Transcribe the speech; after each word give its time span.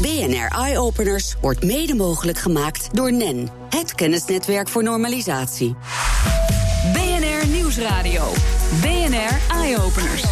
BNR 0.00 0.48
Eye 0.48 0.78
Openers 0.78 1.36
wordt 1.40 1.64
mede 1.64 1.94
mogelijk 1.94 2.38
gemaakt 2.38 2.88
door 2.92 3.12
NEN, 3.12 3.48
het 3.70 3.94
kennisnetwerk 3.94 4.68
voor 4.68 4.82
normalisatie. 4.82 5.76
BNR 6.92 7.48
Nieuwsradio. 7.48 8.32
BNR 8.80 9.56
Eye 9.56 9.82
Openers. 9.82 10.24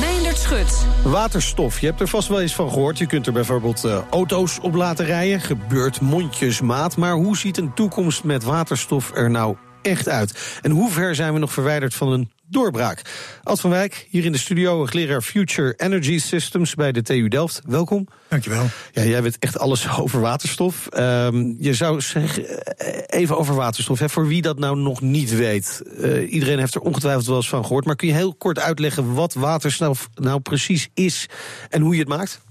Meindert 0.00 0.38
Schut. 0.38 0.86
Waterstof, 1.04 1.80
je 1.80 1.86
hebt 1.86 2.00
er 2.00 2.08
vast 2.08 2.28
wel 2.28 2.40
eens 2.40 2.54
van 2.54 2.70
gehoord. 2.70 2.98
Je 2.98 3.06
kunt 3.06 3.26
er 3.26 3.32
bijvoorbeeld 3.32 3.84
uh, 3.84 3.98
auto's 4.10 4.58
op 4.62 4.74
laten 4.74 5.04
rijden. 5.04 5.40
Gebeurt 5.40 6.00
mondjesmaat. 6.00 6.96
Maar 6.96 7.14
hoe 7.14 7.36
ziet 7.36 7.56
een 7.58 7.74
toekomst 7.74 8.24
met 8.24 8.42
waterstof 8.42 9.12
er 9.14 9.30
nou 9.30 9.56
echt 9.82 10.08
uit? 10.08 10.58
En 10.62 10.70
hoe 10.70 10.90
ver 10.90 11.14
zijn 11.14 11.32
we 11.32 11.38
nog 11.38 11.52
verwijderd 11.52 11.94
van 11.94 12.12
een 12.12 12.30
doorbraak. 12.48 13.02
Ad 13.42 13.60
van 13.60 13.70
Wijk, 13.70 14.06
hier 14.10 14.24
in 14.24 14.32
de 14.32 14.38
studio, 14.38 14.76
hoogleraar 14.76 15.22
Future 15.22 15.74
Energy 15.76 16.18
Systems 16.18 16.74
bij 16.74 16.92
de 16.92 17.02
TU 17.02 17.28
Delft. 17.28 17.60
Welkom. 17.66 18.08
Dankjewel. 18.28 18.66
Ja, 18.92 19.02
jij 19.02 19.22
weet 19.22 19.38
echt 19.38 19.58
alles 19.58 19.88
over 20.00 20.20
waterstof. 20.20 20.88
Um, 20.98 21.56
je 21.58 21.74
zou 21.74 22.00
zeggen, 22.00 22.66
eh, 22.76 23.20
even 23.20 23.38
over 23.38 23.54
waterstof. 23.54 23.98
Hè, 23.98 24.08
voor 24.08 24.26
wie 24.26 24.42
dat 24.42 24.58
nou 24.58 24.76
nog 24.76 25.00
niet 25.00 25.36
weet. 25.36 25.82
Uh, 25.98 26.32
iedereen 26.32 26.58
heeft 26.58 26.74
er 26.74 26.80
ongetwijfeld 26.80 27.26
wel 27.26 27.36
eens 27.36 27.48
van 27.48 27.64
gehoord. 27.64 27.84
Maar 27.84 27.96
kun 27.96 28.08
je 28.08 28.14
heel 28.14 28.34
kort 28.34 28.58
uitleggen 28.58 29.14
wat 29.14 29.34
waterstof 29.34 30.08
nou 30.14 30.40
precies 30.40 30.88
is 30.94 31.28
en 31.68 31.82
hoe 31.82 31.92
je 31.92 32.00
het 32.00 32.08
maakt? 32.08 32.44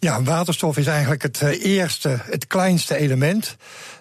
Ja, 0.00 0.22
waterstof 0.22 0.76
is 0.76 0.86
eigenlijk 0.86 1.22
het 1.22 1.40
uh, 1.42 1.64
eerste, 1.64 2.18
het 2.22 2.46
kleinste 2.46 2.96
element. 2.96 3.56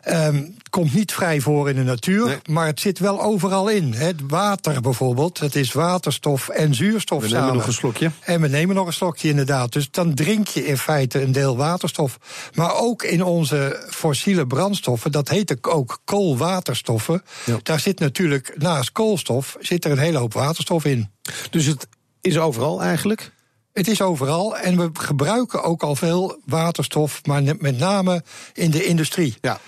Um, 0.08 0.56
komt 0.70 0.94
niet 0.94 1.14
vrij 1.14 1.42
voor 1.42 1.70
in 1.70 1.76
de 1.76 1.84
natuur, 1.84 2.26
nee. 2.26 2.38
maar 2.50 2.66
het 2.66 2.80
zit 2.80 3.00
wel 3.00 3.22
overal 3.22 3.70
in. 3.70 3.94
Het 3.94 4.22
water 4.28 4.82
bijvoorbeeld, 4.82 5.40
het 5.40 5.56
is 5.56 5.72
waterstof 5.72 6.50
en 6.50 6.74
zuurstof 6.74 7.22
we 7.22 7.28
samen. 7.28 7.42
We 7.42 7.46
nemen 7.46 7.58
nog 7.58 7.68
een 7.68 7.80
slokje. 7.80 8.12
En 8.20 8.42
we 8.42 8.48
nemen 8.48 8.76
nog 8.76 8.88
een 8.88 8.94
slokje 8.94 9.30
inderdaad. 9.30 9.74
Dus 9.74 9.92
dan 9.92 10.14
drink 10.14 10.48
je 10.48 10.66
in 10.66 10.78
feite 10.78 11.22
een 11.22 11.32
deel 11.32 11.58
waterstof. 11.58 12.18
Maar 12.54 12.76
ook 12.76 13.04
in 13.04 13.24
onze 13.24 13.88
fossiele 13.90 14.48
brandstoffen, 14.48 15.12
dat 15.12 15.30
heet 15.30 15.68
ook 15.68 16.02
koolwaterstoffen. 16.06 17.24
Ja. 17.46 17.58
Daar 17.64 17.80
zit 17.80 18.00
natuurlijk 18.00 18.54
naast 18.58 18.92
koolstof 18.92 19.56
zit 19.60 19.86
er 19.86 19.92
een 19.92 19.98
hele 19.98 20.18
hoop 20.18 20.34
waterstof 20.34 20.86
in. 20.86 21.10
Dus 21.50 21.66
het 21.66 21.88
is 22.22 22.38
overal 22.38 22.82
eigenlijk? 22.82 23.32
Het 23.76 23.88
is 23.88 24.02
overal 24.02 24.58
en 24.58 24.78
we 24.78 24.90
gebruiken 24.94 25.64
ook 25.64 25.84
al 25.84 25.96
veel 25.96 26.40
waterstof, 26.46 27.26
maar 27.26 27.44
met 27.44 27.78
name 27.78 28.24
in 28.54 28.72
de 28.72 28.86
industrie. 28.86 29.38
Ja. 29.42 29.60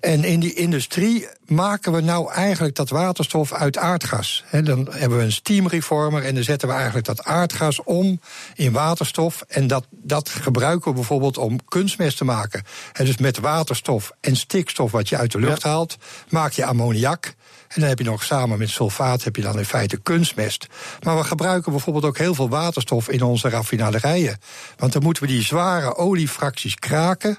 En 0.00 0.24
in 0.24 0.40
die 0.40 0.54
industrie 0.54 1.28
maken 1.46 1.92
we 1.92 2.00
nou 2.00 2.32
eigenlijk 2.32 2.74
dat 2.74 2.90
waterstof 2.90 3.52
uit 3.52 3.78
aardgas. 3.78 4.44
Dan 4.50 4.88
hebben 4.90 5.18
we 5.18 5.24
een 5.24 5.32
steamreformer 5.32 6.24
en 6.24 6.34
dan 6.34 6.44
zetten 6.44 6.68
we 6.68 6.74
eigenlijk 6.74 7.06
dat 7.06 7.24
aardgas 7.24 7.82
om 7.82 8.20
in 8.54 8.72
waterstof. 8.72 9.44
En 9.48 9.66
dat, 9.66 9.86
dat 9.90 10.28
gebruiken 10.28 10.90
we 10.90 10.96
bijvoorbeeld 10.96 11.38
om 11.38 11.64
kunstmest 11.64 12.16
te 12.16 12.24
maken. 12.24 12.62
He, 12.92 13.04
dus 13.04 13.16
met 13.16 13.38
waterstof 13.38 14.12
en 14.20 14.36
stikstof 14.36 14.90
wat 14.90 15.08
je 15.08 15.16
uit 15.16 15.32
de 15.32 15.40
lucht 15.40 15.62
ja. 15.62 15.68
haalt, 15.68 15.96
maak 16.28 16.52
je 16.52 16.64
ammoniak. 16.64 17.34
En 17.68 17.80
dan 17.80 17.88
heb 17.88 17.98
je 17.98 18.04
nog 18.04 18.24
samen 18.24 18.58
met 18.58 18.68
sulfaat 18.70 19.24
heb 19.24 19.36
je 19.36 19.42
dan 19.42 19.58
in 19.58 19.64
feite 19.64 19.96
kunstmest. 19.96 20.66
Maar 21.02 21.16
we 21.16 21.24
gebruiken 21.24 21.72
bijvoorbeeld 21.72 22.04
ook 22.04 22.18
heel 22.18 22.34
veel 22.34 22.48
waterstof 22.48 23.08
in 23.08 23.22
onze 23.22 23.48
raffinaderijen. 23.48 24.38
Want 24.76 24.92
dan 24.92 25.02
moeten 25.02 25.22
we 25.22 25.28
die 25.28 25.42
zware 25.42 25.96
oliefracties 25.96 26.74
kraken. 26.74 27.38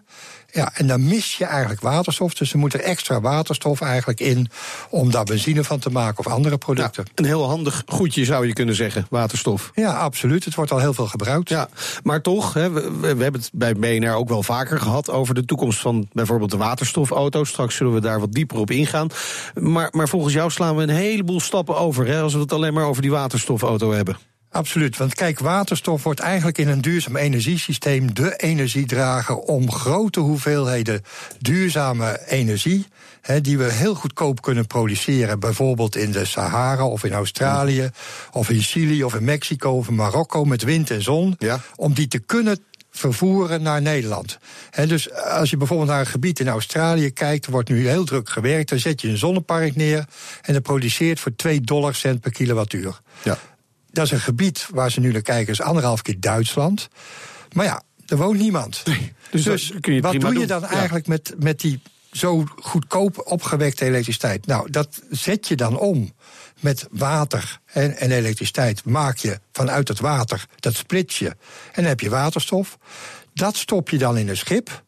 Ja, 0.52 0.72
en 0.74 0.88
dan 0.88 1.06
mis 1.06 1.38
je 1.38 1.46
eigenlijk 1.46 1.82
waterstof. 1.82 2.34
Dus 2.34 2.54
er 2.54 2.60
moet 2.60 2.74
er 2.74 2.80
extra 2.80 3.22
waterstof 3.22 3.82
eigenlijk 3.82 4.20
in 4.20 4.50
om 4.90 5.12
daar 5.12 5.24
benzine 5.24 5.64
van 5.64 5.80
te 5.80 5.90
maken 5.90 6.20
of 6.26 6.28
andere 6.28 6.58
producten. 6.58 7.04
Ja, 7.06 7.12
een 7.16 7.26
heel 7.26 7.48
handig 7.48 7.84
goedje 7.86 8.26
zou 8.26 8.48
je 8.48 8.54
kunnen 8.54 8.76
zeggen, 8.76 9.08
waterstof. 9.10 9.72
Ja, 9.76 9.94
absoluut. 9.94 10.46
Het 10.46 10.56
wordt 10.56 10.72
al 10.72 10.80
heel 10.80 10.94
veel 10.94 11.08
gebruikt. 11.08 11.50
Ja, 11.50 11.70
maar 12.04 12.22
toch, 12.22 12.54
hè, 12.54 12.70
we, 12.72 13.16
we 13.16 13.24
hebben 13.24 13.42
het 13.42 13.50
bij 13.54 13.74
BNR 13.74 14.14
ook 14.14 14.30
wel 14.30 14.44
vaker 14.44 14.80
gehad 14.80 15.10
over 15.10 15.36
de 15.36 15.46
toekomst 15.46 15.80
van 15.80 16.08
bijvoorbeeld 16.14 16.52
de 16.52 16.58
waterstofauto. 16.58 17.44
Straks 17.44 17.76
zullen 17.76 17.94
we 17.94 18.02
daar 18.02 18.20
wat 18.20 18.32
dieper 18.32 18.58
op 18.58 18.72
ingaan. 18.72 19.08
Maar, 19.54 19.90
maar 19.92 20.10
volgens 20.10 20.34
jou 20.34 20.52
slaan 20.52 20.76
we 20.76 20.82
een 20.82 20.90
heleboel 20.90 21.40
stappen 21.40 21.78
over 21.78 22.08
hè, 22.08 22.22
als 22.22 22.34
we 22.34 22.40
het 22.40 22.54
alleen 22.54 22.74
maar 22.74 22.86
over 22.86 23.02
die 23.02 23.12
waterstofauto 23.12 23.92
hebben. 23.92 24.18
Absoluut, 24.52 24.98
want 24.98 25.14
kijk, 25.14 25.40
waterstof 25.40 26.04
wordt 26.04 26.20
eigenlijk 26.20 26.58
in 26.58 26.68
een 26.68 26.82
duurzaam 26.82 27.16
energiesysteem 27.16 28.14
de 28.14 28.36
energiedrager 28.36 29.36
om 29.36 29.72
grote 29.72 30.20
hoeveelheden 30.20 31.02
duurzame 31.40 32.22
energie, 32.28 32.88
he, 33.22 33.42
die 33.42 33.58
we 33.58 33.72
heel 33.72 33.96
goedkoop 33.96 34.42
kunnen 34.42 34.68
produceren, 34.68 35.40
bijvoorbeeld 35.40 35.96
in 35.96 36.12
de 36.12 36.26
Sahara 36.26 36.86
of 36.86 37.04
in 37.04 37.14
Australië, 37.14 37.90
of 38.32 38.50
in 38.50 38.62
Chili 38.62 39.04
of 39.04 39.16
in 39.16 39.24
Mexico 39.24 39.72
of 39.72 39.88
in 39.88 39.96
Marokko 39.96 40.46
met 40.46 40.64
wind 40.64 40.92
en 40.92 41.02
zon, 41.02 41.36
ja. 41.38 41.60
om 41.76 41.94
die 41.94 42.08
te 42.08 42.20
kunnen 42.20 42.60
vervoeren 42.92 43.62
naar 43.62 43.82
Nederland. 43.82 44.38
He, 44.70 44.88
dus 44.88 45.14
als 45.14 45.50
je 45.50 45.58
bijvoorbeeld 45.58 45.90
naar 45.90 46.00
een 46.00 46.08
gebied 46.08 46.40
in 46.40 46.48
Australië 46.48 47.12
kijkt, 47.12 47.46
er 47.46 47.52
wordt 47.52 47.70
nu 47.70 47.88
heel 47.88 48.06
druk 48.06 48.30
gewerkt, 48.30 48.70
dan 48.70 48.80
zet 48.80 49.02
je 49.02 49.10
een 49.10 49.18
zonnepark 49.18 49.76
neer 49.76 50.06
en 50.42 50.54
dat 50.54 50.64
produceert 50.64 51.20
voor 51.20 51.36
2 51.36 51.62
dollar 51.62 51.96
cent 51.96 52.22
per 52.22 52.32
kilowattuur. 52.32 53.00
Ja. 53.24 53.38
Dat 53.98 54.06
is 54.06 54.12
een 54.12 54.20
gebied 54.20 54.68
waar 54.72 54.92
ze 54.92 55.00
nu 55.00 55.12
naar 55.12 55.22
kijken, 55.22 55.54
is 55.54 55.62
anderhalf 55.62 56.02
keer 56.02 56.20
Duitsland. 56.20 56.88
Maar 57.52 57.66
ja, 57.66 57.82
er 58.06 58.18
woont 58.18 58.40
niemand. 58.40 58.82
Nee, 58.86 59.14
dus, 59.32 59.44
dus 59.44 59.68
je 59.82 60.02
wat 60.02 60.12
doe 60.12 60.22
doen. 60.22 60.40
je 60.40 60.48
dan 60.48 60.62
ja. 60.62 60.68
eigenlijk 60.68 61.08
met, 61.08 61.34
met 61.40 61.60
die 61.60 61.82
zo 62.12 62.44
goedkoop 62.60 63.22
opgewekte 63.26 63.86
elektriciteit? 63.86 64.46
Nou, 64.46 64.72
dat 64.72 65.02
zet 65.10 65.48
je 65.48 65.56
dan 65.56 65.80
om 65.80 66.14
met 66.60 66.88
water 66.92 67.60
en, 67.66 67.98
en 67.98 68.12
elektriciteit. 68.12 68.86
Maak 68.86 69.18
je 69.18 69.40
vanuit 69.52 69.88
het 69.88 70.00
water, 70.00 70.46
dat 70.60 70.76
splits 70.76 71.20
je. 71.20 71.30
En 71.30 71.36
dan 71.74 71.86
heb 71.86 72.00
je 72.00 72.10
waterstof. 72.10 72.78
Dat 73.34 73.56
stop 73.56 73.90
je 73.90 73.98
dan 73.98 74.18
in 74.18 74.30
een 74.30 74.38
schip. 74.38 74.84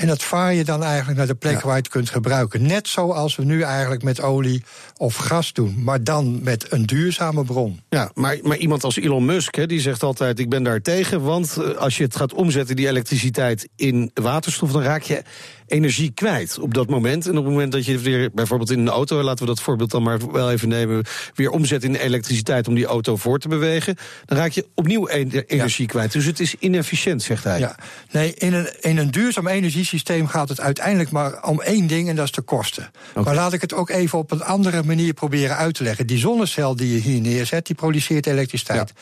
En 0.00 0.06
dat 0.06 0.22
vaar 0.22 0.54
je 0.54 0.64
dan 0.64 0.82
eigenlijk 0.82 1.18
naar 1.18 1.26
de 1.26 1.34
plek 1.34 1.52
Ja. 1.52 1.60
waar 1.60 1.74
je 1.74 1.82
het 1.82 1.88
kunt 1.88 2.10
gebruiken. 2.10 2.66
Net 2.66 2.88
zoals 2.88 3.36
we 3.36 3.44
nu 3.44 3.62
eigenlijk 3.62 4.02
met 4.02 4.20
olie 4.20 4.62
of 4.96 5.16
gas 5.16 5.52
doen. 5.52 5.82
Maar 5.84 6.04
dan 6.04 6.42
met 6.42 6.72
een 6.72 6.86
duurzame 6.86 7.44
bron. 7.44 7.80
Ja, 7.88 8.10
maar, 8.14 8.38
maar 8.42 8.56
iemand 8.56 8.84
als 8.84 8.96
Elon 8.96 9.24
Musk, 9.24 9.54
hè, 9.54 9.66
die 9.66 9.80
zegt 9.80 10.02
altijd: 10.02 10.38
Ik 10.38 10.48
ben 10.48 10.62
daar 10.62 10.80
tegen. 10.80 11.22
Want 11.22 11.56
eh, 11.56 11.76
als 11.76 11.96
je 11.96 12.04
het 12.04 12.16
gaat 12.16 12.34
omzetten, 12.34 12.76
die 12.76 12.88
elektriciteit 12.88 13.68
in 13.76 14.10
waterstof, 14.14 14.72
dan 14.72 14.82
raak 14.82 15.02
je 15.02 15.22
energie 15.70 16.10
kwijt 16.14 16.58
op 16.58 16.74
dat 16.74 16.88
moment. 16.88 17.24
En 17.26 17.30
op 17.38 17.44
het 17.44 17.52
moment 17.52 17.72
dat 17.72 17.84
je 17.84 17.98
weer 17.98 18.30
bijvoorbeeld 18.32 18.70
in 18.70 18.78
een 18.78 18.88
auto, 18.88 19.22
laten 19.22 19.44
we 19.44 19.50
dat 19.50 19.60
voorbeeld 19.60 19.90
dan 19.90 20.02
maar 20.02 20.32
wel 20.32 20.50
even 20.50 20.68
nemen, 20.68 21.04
weer 21.34 21.50
omzet 21.50 21.84
in 21.84 21.94
elektriciteit 21.94 22.68
om 22.68 22.74
die 22.74 22.86
auto 22.86 23.16
voor 23.16 23.38
te 23.38 23.48
bewegen, 23.48 23.96
dan 24.24 24.38
raak 24.38 24.50
je 24.50 24.66
opnieuw 24.74 25.06
en- 25.06 25.44
energie 25.46 25.86
kwijt. 25.86 26.12
Dus 26.12 26.24
het 26.24 26.40
is 26.40 26.54
inefficiënt, 26.58 27.22
zegt 27.22 27.44
hij. 27.44 27.58
Ja, 27.58 27.76
nee, 28.10 28.34
in 28.34 28.52
een, 28.52 28.68
in 28.80 28.96
een 28.98 29.10
duurzaam 29.10 29.46
energiesysteem 29.46 30.26
gaat 30.26 30.48
het 30.48 30.60
uiteindelijk 30.60 31.10
maar 31.10 31.44
om 31.48 31.60
één 31.60 31.86
ding 31.86 32.08
en 32.08 32.16
dat 32.16 32.24
is 32.24 32.32
de 32.32 32.42
kosten. 32.42 32.90
Maar 33.24 33.34
laat 33.34 33.52
ik 33.52 33.60
het 33.60 33.74
ook 33.74 33.90
even 33.90 34.18
op 34.18 34.30
een 34.30 34.42
andere 34.42 34.82
manier 34.82 35.12
proberen 35.12 35.56
uit 35.56 35.74
te 35.74 35.82
leggen. 35.82 36.06
Die 36.06 36.18
zonnecel 36.18 36.76
die 36.76 36.92
je 36.92 37.00
hier 37.00 37.20
neerzet, 37.20 37.66
die 37.66 37.74
produceert 37.76 38.26
elektriciteit. 38.26 38.92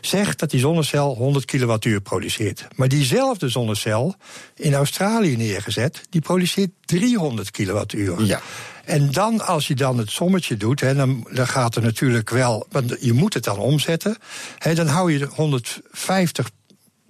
Zeg 0.00 0.34
dat 0.34 0.50
die 0.50 0.60
zonnecel 0.60 1.14
100 1.14 1.44
kilowattuur 1.44 2.00
produceert. 2.00 2.66
Maar 2.76 2.88
diezelfde 2.88 3.48
zonnecel 3.48 4.14
in 4.54 4.74
Australië 4.74 5.36
neergezet, 5.36 6.00
die 6.10 6.17
produceert 6.20 6.70
300 6.84 7.50
kilowattuur. 7.50 8.24
Ja. 8.24 8.40
En 8.84 9.10
dan, 9.10 9.46
als 9.46 9.66
je 9.66 9.74
dan 9.74 9.98
het 9.98 10.10
sommetje 10.10 10.56
doet, 10.56 10.80
hè, 10.80 10.94
dan, 10.94 11.26
dan 11.32 11.46
gaat 11.46 11.76
er 11.76 11.82
natuurlijk 11.82 12.30
wel. 12.30 12.66
Want 12.70 12.96
je 13.00 13.12
moet 13.12 13.34
het 13.34 13.44
dan 13.44 13.58
omzetten. 13.58 14.16
Hè, 14.58 14.74
dan 14.74 14.86
hou 14.86 15.12
je 15.12 15.28
150 15.34 16.50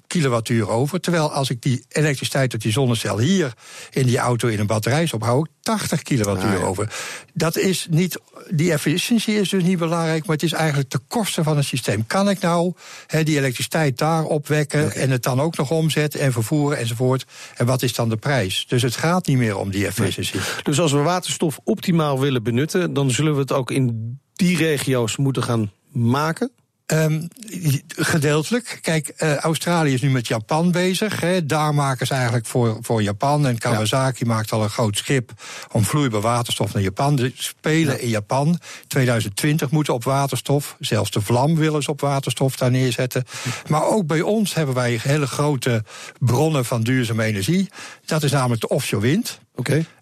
kilowattuur 0.09 0.69
over. 0.69 1.01
Terwijl 1.01 1.33
als 1.33 1.51
ik 1.51 1.63
die 1.63 1.85
elektriciteit 1.89 2.53
uit 2.53 2.63
die 2.63 2.73
zonnecel 2.73 3.19
hier 3.19 3.53
in 3.91 4.07
die 4.07 4.19
auto 4.19 4.49
in 4.49 4.59
een 4.61 4.67
batterij 4.67 5.07
stop, 5.07 5.23
hou 5.23 5.41
ik 5.41 5.47
80 5.61 6.03
kilowattuur 6.03 6.51
Ah, 6.55 6.59
ja. 6.59 6.65
over. 6.65 6.93
Dat 7.35 7.57
is 7.57 7.87
niet, 7.91 8.19
die 8.51 8.73
efficiëntie 8.73 9.35
is 9.41 9.49
dus 9.49 9.63
niet 9.63 9.79
belangrijk, 9.79 10.27
maar 10.27 10.35
het 10.37 10.45
is 10.45 10.53
eigenlijk 10.53 10.91
de 10.91 11.01
kosten 11.09 11.45
van 11.45 11.57
het 11.57 11.67
systeem. 11.67 12.07
Kan 12.07 12.29
ik 12.29 12.41
nou 12.41 12.73
die 13.23 13.37
elektriciteit 13.39 13.99
daar 13.99 14.25
opwekken 14.25 14.93
en 14.95 15.11
het 15.11 15.23
dan 15.23 15.41
ook 15.41 15.57
nog 15.57 15.71
omzetten 15.71 16.21
en 16.21 16.33
vervoeren 16.33 16.79
enzovoort? 16.79 17.25
En 17.57 17.67
wat 17.67 17.83
is 17.83 17.95
dan 17.95 18.09
de 18.09 18.17
prijs? 18.17 18.65
Dus 18.69 18.83
het 18.83 18.97
gaat 18.97 19.27
niet 19.27 19.37
meer 19.37 19.57
om 19.57 19.71
die 19.71 19.87
efficiëntie. 19.87 20.41
Dus 20.63 20.81
als 20.81 20.93
we 20.93 20.99
waterstof 20.99 21.59
optimaal 21.65 22.21
willen 22.21 22.43
benutten, 22.43 22.93
dan 22.93 23.11
zullen 23.11 23.35
we 23.35 23.41
het 23.41 23.53
ook 23.53 23.71
in 23.71 24.19
die 24.35 24.57
regio's 24.57 25.17
moeten 25.17 25.43
gaan 25.43 25.73
maken. 25.93 26.51
Ehm, 26.89 27.23
gedeeltelijk. 27.97 28.79
Kijk, 28.83 29.09
eh, 29.09 29.37
Australië 29.37 29.95
is 29.95 30.01
nu 30.01 30.11
met 30.11 30.29
Japan 30.29 30.71
bezig. 30.71 31.21
Hè. 31.21 31.47
Daar 31.47 31.75
maken 31.75 32.07
ze 32.07 32.15
eigenlijk 32.15 32.47
voor, 32.47 32.79
voor 32.81 33.03
Japan. 33.03 33.47
En 33.47 33.59
Kawasaki 33.59 34.25
maakt 34.25 34.53
al 34.53 34.63
een 34.63 34.71
groot 34.71 34.97
schip 34.97 35.33
om 35.73 35.85
vloeibaar 35.85 36.21
waterstof 36.21 36.73
naar 36.73 36.83
Japan. 36.83 37.17
De 37.17 37.33
spelen 37.35 38.01
in 38.01 38.09
Japan 38.09 38.59
2020 38.87 39.71
moeten 39.71 39.95
op 39.95 40.05
waterstof. 40.05 40.77
Zelfs 40.79 41.11
de 41.11 41.21
vlam 41.21 41.57
willen 41.57 41.83
ze 41.83 41.91
op 41.91 42.01
waterstof 42.01 42.57
daar 42.57 42.71
neerzetten. 42.71 43.25
Maar 43.67 43.87
ook 43.87 44.07
bij 44.07 44.21
ons 44.21 44.55
hebben 44.55 44.75
wij 44.75 45.01
hele 45.03 45.27
grote 45.27 45.85
bronnen 46.19 46.65
van 46.65 46.83
duurzame 46.83 47.25
energie. 47.25 47.69
Dat 48.05 48.23
is 48.23 48.33
namelijk 48.33 48.61
de 48.61 48.69
offshore 48.69 49.03
wind. 49.03 49.41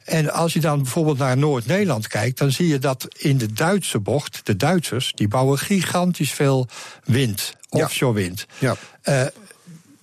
En 0.05 0.33
als 0.33 0.53
je 0.53 0.61
dan 0.61 0.83
bijvoorbeeld 0.83 1.19
naar 1.19 1.37
Noord-Nederland 1.37 2.09
kijkt, 2.09 2.39
dan 2.39 2.51
zie 2.51 2.69
je 2.69 2.79
dat 2.79 3.09
in 3.19 3.39
de 3.39 3.53
Duitse 3.53 3.99
bocht, 3.99 4.41
de 4.43 4.57
Duitsers, 4.57 5.13
die 5.15 5.29
bouwen 5.29 5.59
gigantisch 5.59 6.33
veel 6.33 6.69
wind, 7.05 7.57
offshore 7.69 8.15
wind. 8.15 8.47
Ja. 8.59 8.77
Eh, 9.03 9.27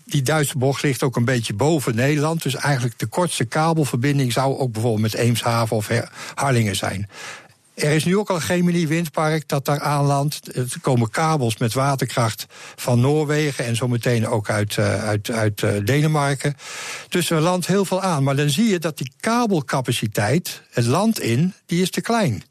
die 0.06 0.22
Duitse 0.22 0.58
bocht 0.58 0.84
ligt 0.84 1.04
ook 1.04 1.16
een 1.16 1.26
beetje 1.26 1.54
boven 1.54 1.96
Nederland. 1.96 2.44
Dus 2.44 2.56
eigenlijk 2.56 3.00
de 3.00 3.06
kortste 3.06 3.46
kabelverbinding 3.46 4.34
zou 4.34 4.58
ook 4.58 4.72
bijvoorbeeld 4.72 5.02
met 5.02 5.14
Eemshaven 5.14 5.76
of 5.76 5.90
Harlingen 6.36 6.76
zijn. 6.76 7.10
Er 7.74 7.92
is 7.92 8.04
nu 8.04 8.18
ook 8.18 8.30
al 8.30 8.36
een 8.36 8.42
Gemini 8.42 8.88
windpark 8.88 9.48
dat 9.48 9.66
daar 9.66 9.80
aanlandt. 9.80 10.56
Er 10.56 10.68
komen 10.82 11.10
kabels 11.10 11.58
met 11.58 11.74
waterkracht 11.74 12.46
van 12.76 13.00
Noorwegen 13.00 13.66
en 13.66 13.76
zometeen 13.76 14.28
ook 14.28 14.50
uit, 14.50 14.78
uh, 14.78 15.04
uit, 15.04 15.32
uit 15.32 15.62
uh, 15.62 15.72
Denemarken. 15.84 16.56
Dus 17.10 17.30
er 17.30 17.42
landt 17.42 17.68
heel 17.68 17.86
veel 17.86 18.02
aan. 18.02 18.24
Maar 18.24 18.36
dan 18.36 18.50
zie 18.50 18.70
je 18.70 18.80
dat 18.80 18.98
die 18.98 19.12
kabelcapaciteit, 19.20 20.62
het 20.72 20.86
land 20.86 21.20
in, 21.20 21.54
die 21.66 21.82
is 21.82 21.90
te 21.90 22.02
klein. 22.02 22.44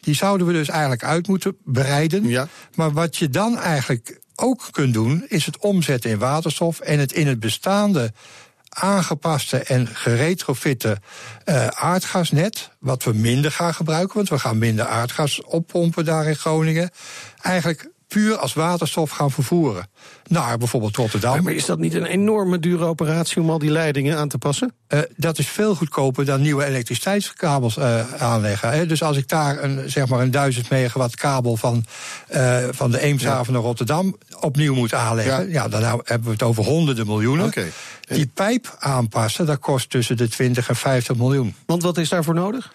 Die 0.00 0.14
zouden 0.14 0.46
we 0.46 0.52
dus 0.52 0.68
eigenlijk 0.68 1.04
uit 1.04 1.28
moeten 1.28 1.56
breiden. 1.64 2.28
Ja. 2.28 2.48
Maar 2.74 2.92
wat 2.92 3.16
je 3.16 3.28
dan 3.28 3.58
eigenlijk 3.58 4.20
ook 4.36 4.68
kunt 4.70 4.94
doen, 4.94 5.24
is 5.28 5.46
het 5.46 5.58
omzetten 5.58 6.10
in 6.10 6.18
waterstof 6.18 6.80
en 6.80 6.98
het 6.98 7.12
in 7.12 7.26
het 7.26 7.40
bestaande 7.40 8.12
aangepaste 8.74 9.58
en 9.58 9.86
geretrofitte 9.86 10.98
uh, 11.44 11.66
aardgasnet, 11.66 12.70
wat 12.78 13.04
we 13.04 13.12
minder 13.12 13.52
gaan 13.52 13.74
gebruiken, 13.74 14.16
want 14.16 14.28
we 14.28 14.38
gaan 14.38 14.58
minder 14.58 14.86
aardgas 14.86 15.42
oppompen 15.42 16.04
daar 16.04 16.26
in 16.26 16.36
Groningen. 16.36 16.90
Eigenlijk 17.42 17.90
puur 18.12 18.36
als 18.36 18.52
waterstof 18.52 19.10
gaan 19.10 19.30
vervoeren. 19.30 19.86
Naar 20.26 20.58
bijvoorbeeld 20.58 20.96
Rotterdam. 20.96 21.42
Maar 21.42 21.52
is 21.52 21.66
dat 21.66 21.78
niet 21.78 21.94
een 21.94 22.04
enorme 22.04 22.58
dure 22.58 22.84
operatie 22.84 23.42
om 23.42 23.50
al 23.50 23.58
die 23.58 23.70
leidingen 23.70 24.18
aan 24.18 24.28
te 24.28 24.38
passen? 24.38 24.74
Uh, 24.88 25.00
dat 25.16 25.38
is 25.38 25.48
veel 25.48 25.74
goedkoper 25.74 26.24
dan 26.24 26.40
nieuwe 26.40 26.64
elektriciteitskabels 26.64 27.76
uh, 27.76 28.12
aanleggen. 28.22 28.70
Hè. 28.70 28.86
Dus 28.86 29.02
als 29.02 29.16
ik 29.16 29.28
daar 29.28 29.62
een, 29.62 29.90
zeg 29.90 30.08
maar 30.08 30.20
een 30.20 30.30
1000 30.30 30.70
megawatt 30.70 31.16
kabel 31.16 31.56
van, 31.56 31.84
uh, 32.34 32.58
van 32.70 32.90
de 32.90 33.00
Eemshaven 33.00 33.46
ja. 33.46 33.52
naar 33.52 33.68
Rotterdam 33.68 34.16
opnieuw 34.40 34.74
moet 34.74 34.94
aanleggen, 34.94 35.48
ja. 35.48 35.62
ja. 35.62 35.68
dan 35.68 35.82
hebben 35.82 36.24
we 36.24 36.30
het 36.30 36.42
over 36.42 36.64
honderden 36.64 37.06
miljoenen. 37.06 37.46
Okay. 37.46 37.72
Die 38.06 38.30
pijp 38.34 38.76
aanpassen, 38.78 39.46
dat 39.46 39.58
kost 39.58 39.90
tussen 39.90 40.16
de 40.16 40.28
20 40.28 40.68
en 40.68 40.76
50 40.76 41.16
miljoen. 41.16 41.54
Want 41.66 41.82
wat 41.82 41.98
is 41.98 42.08
daarvoor 42.08 42.34
nodig? 42.34 42.72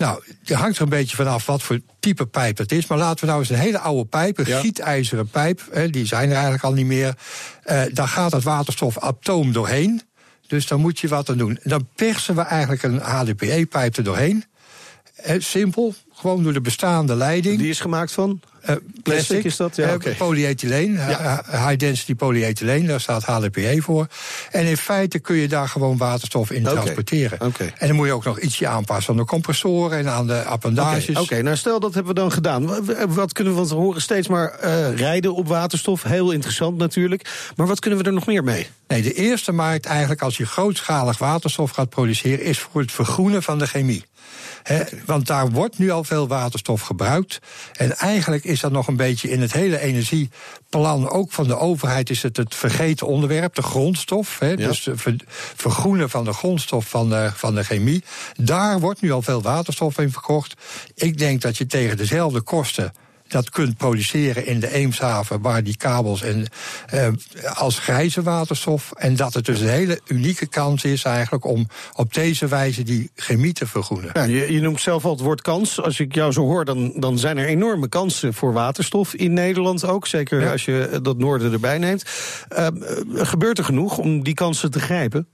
Nou, 0.00 0.22
het 0.44 0.56
hangt 0.56 0.76
er 0.76 0.82
een 0.82 0.88
beetje 0.88 1.16
vanaf 1.16 1.46
wat 1.46 1.62
voor 1.62 1.80
type 1.98 2.26
pijp 2.26 2.58
het 2.58 2.72
is. 2.72 2.86
Maar 2.86 2.98
laten 2.98 3.20
we 3.20 3.26
nou 3.26 3.40
eens 3.40 3.50
een 3.50 3.56
hele 3.56 3.78
oude 3.78 4.04
pijp, 4.04 4.38
een 4.38 4.46
ja. 4.46 4.60
gietijzeren 4.60 5.28
pijp, 5.28 5.62
hè, 5.70 5.90
die 5.90 6.06
zijn 6.06 6.28
er 6.28 6.34
eigenlijk 6.34 6.64
al 6.64 6.72
niet 6.72 6.86
meer. 6.86 7.14
Uh, 7.66 7.82
daar 7.92 8.08
gaat 8.08 8.32
het 8.32 8.42
waterstofatoom 8.42 9.52
doorheen. 9.52 10.02
Dus 10.46 10.66
daar 10.66 10.78
moet 10.78 10.98
je 10.98 11.08
wat 11.08 11.30
aan 11.30 11.36
doen. 11.36 11.58
Dan 11.62 11.88
persen 11.94 12.34
we 12.34 12.40
eigenlijk 12.40 12.82
een 12.82 12.98
HDPE-pijp 12.98 13.96
er 13.96 14.04
doorheen. 14.04 14.44
Eh, 15.14 15.40
simpel, 15.40 15.94
gewoon 16.12 16.42
door 16.42 16.52
de 16.52 16.60
bestaande 16.60 17.14
leiding. 17.14 17.58
Die 17.58 17.68
is 17.68 17.80
gemaakt 17.80 18.12
van? 18.12 18.40
Uh, 18.68 18.76
plastic, 19.02 19.44
is 19.44 19.56
dat? 19.56 19.76
Ja, 19.76 19.88
uh, 19.88 19.94
okay. 19.94 20.14
Polyethyleen, 20.14 20.92
ja. 20.92 21.44
high 21.50 21.76
density 21.76 22.14
polyethyleen, 22.14 22.86
daar 22.86 23.00
staat 23.00 23.24
HDPE 23.24 23.82
voor. 23.82 24.06
En 24.50 24.66
in 24.66 24.76
feite 24.76 25.18
kun 25.18 25.36
je 25.36 25.48
daar 25.48 25.68
gewoon 25.68 25.96
waterstof 25.96 26.50
in 26.50 26.60
okay. 26.60 26.72
transporteren. 26.72 27.40
Okay. 27.40 27.72
En 27.78 27.86
dan 27.86 27.96
moet 27.96 28.06
je 28.06 28.12
ook 28.12 28.24
nog 28.24 28.40
ietsje 28.40 28.66
aanpassen 28.66 29.12
aan 29.12 29.18
de 29.18 29.24
compressoren 29.24 29.98
en 29.98 30.08
aan 30.08 30.26
de 30.26 30.42
appendages. 30.42 31.16
Oké, 31.16 31.42
nou 31.42 31.56
stel 31.56 31.80
dat 31.80 31.94
hebben 31.94 32.14
we 32.14 32.20
dan 32.20 32.32
gedaan. 32.32 32.66
Wat 33.08 33.32
kunnen 33.32 33.52
we, 33.52 33.58
want 33.58 33.70
we 33.70 33.76
horen 33.76 34.02
steeds 34.02 34.28
maar 34.28 34.58
uh, 34.64 34.96
rijden 34.96 35.34
op 35.34 35.48
waterstof. 35.48 36.02
Heel 36.02 36.30
interessant 36.30 36.76
natuurlijk. 36.76 37.50
Maar 37.56 37.66
wat 37.66 37.78
kunnen 37.78 37.98
we 37.98 38.04
er 38.04 38.12
nog 38.12 38.26
meer 38.26 38.44
mee? 38.44 38.66
Nee, 38.88 39.02
de 39.02 39.12
eerste 39.12 39.52
markt 39.52 39.86
eigenlijk 39.86 40.22
als 40.22 40.36
je 40.36 40.46
grootschalig 40.46 41.18
waterstof 41.18 41.70
gaat 41.70 41.88
produceren... 41.88 42.44
is 42.44 42.58
voor 42.58 42.80
het 42.80 42.92
vergroenen 42.92 43.42
van 43.42 43.58
de 43.58 43.66
chemie. 43.66 44.04
He. 44.62 44.84
Want 45.06 45.26
daar 45.26 45.50
wordt 45.50 45.78
nu 45.78 45.90
al 45.90 46.04
veel 46.04 46.28
waterstof 46.28 46.80
gebruikt. 46.80 47.38
En 47.72 47.96
eigenlijk 47.96 48.44
is 48.44 48.60
dat 48.60 48.72
nog 48.72 48.86
een 48.86 48.96
beetje 48.96 49.30
in 49.30 49.40
het 49.40 49.52
hele 49.52 49.80
energieplan, 49.80 51.10
ook 51.10 51.32
van 51.32 51.46
de 51.46 51.56
overheid, 51.56 52.10
is 52.10 52.22
het 52.22 52.36
het 52.36 52.54
vergeten 52.54 53.06
onderwerp, 53.06 53.54
de 53.54 53.62
grondstof. 53.62 54.38
He, 54.38 54.48
ja. 54.48 54.56
Dus 54.56 54.84
het 54.84 55.00
ver, 55.00 55.16
vergroenen 55.54 56.10
van 56.10 56.24
de 56.24 56.32
grondstof 56.32 56.88
van 56.88 57.08
de, 57.08 57.30
van 57.34 57.54
de 57.54 57.64
chemie. 57.64 58.04
Daar 58.36 58.80
wordt 58.80 59.00
nu 59.00 59.12
al 59.12 59.22
veel 59.22 59.42
waterstof 59.42 59.98
in 59.98 60.12
verkocht. 60.12 60.54
Ik 60.94 61.18
denk 61.18 61.40
dat 61.40 61.56
je 61.58 61.66
tegen 61.66 61.96
dezelfde 61.96 62.40
kosten 62.40 62.92
dat 63.30 63.50
kunt 63.50 63.76
produceren 63.76 64.46
in 64.46 64.60
de 64.60 64.72
Eemshaven, 64.72 65.40
waar 65.40 65.62
die 65.62 65.76
kabels 65.76 66.22
en 66.22 66.46
uh, 66.94 67.08
als 67.54 67.78
grijze 67.78 68.22
waterstof. 68.22 68.92
En 68.92 69.16
dat 69.16 69.34
het 69.34 69.44
dus 69.44 69.60
een 69.60 69.68
hele 69.68 70.00
unieke 70.06 70.46
kans 70.46 70.84
is 70.84 71.04
eigenlijk 71.04 71.44
om 71.44 71.68
op 71.94 72.14
deze 72.14 72.46
wijze 72.46 72.82
die 72.82 73.10
chemie 73.14 73.52
te 73.52 73.66
vergroenen. 73.66 74.10
Ja, 74.12 74.22
je, 74.22 74.52
je, 74.52 74.60
noemt 74.60 74.80
zelf 74.80 75.04
al 75.04 75.10
het 75.10 75.20
woord 75.20 75.42
kans. 75.42 75.80
Als 75.82 76.00
ik 76.00 76.14
jou 76.14 76.32
zo 76.32 76.40
hoor, 76.40 76.64
dan, 76.64 76.92
dan 76.96 77.18
zijn 77.18 77.38
er 77.38 77.46
enorme 77.46 77.88
kansen 77.88 78.34
voor 78.34 78.52
waterstof 78.52 79.14
in 79.14 79.32
Nederland 79.32 79.84
ook. 79.84 80.06
Zeker 80.06 80.40
ja. 80.40 80.52
als 80.52 80.64
je 80.64 80.98
dat 81.02 81.18
noorden 81.18 81.52
erbij 81.52 81.78
neemt. 81.78 82.04
Uh, 82.58 82.66
gebeurt 83.14 83.58
er 83.58 83.64
genoeg 83.64 83.98
om 83.98 84.22
die 84.22 84.34
kansen 84.34 84.70
te 84.70 84.80
grijpen? 84.80 85.28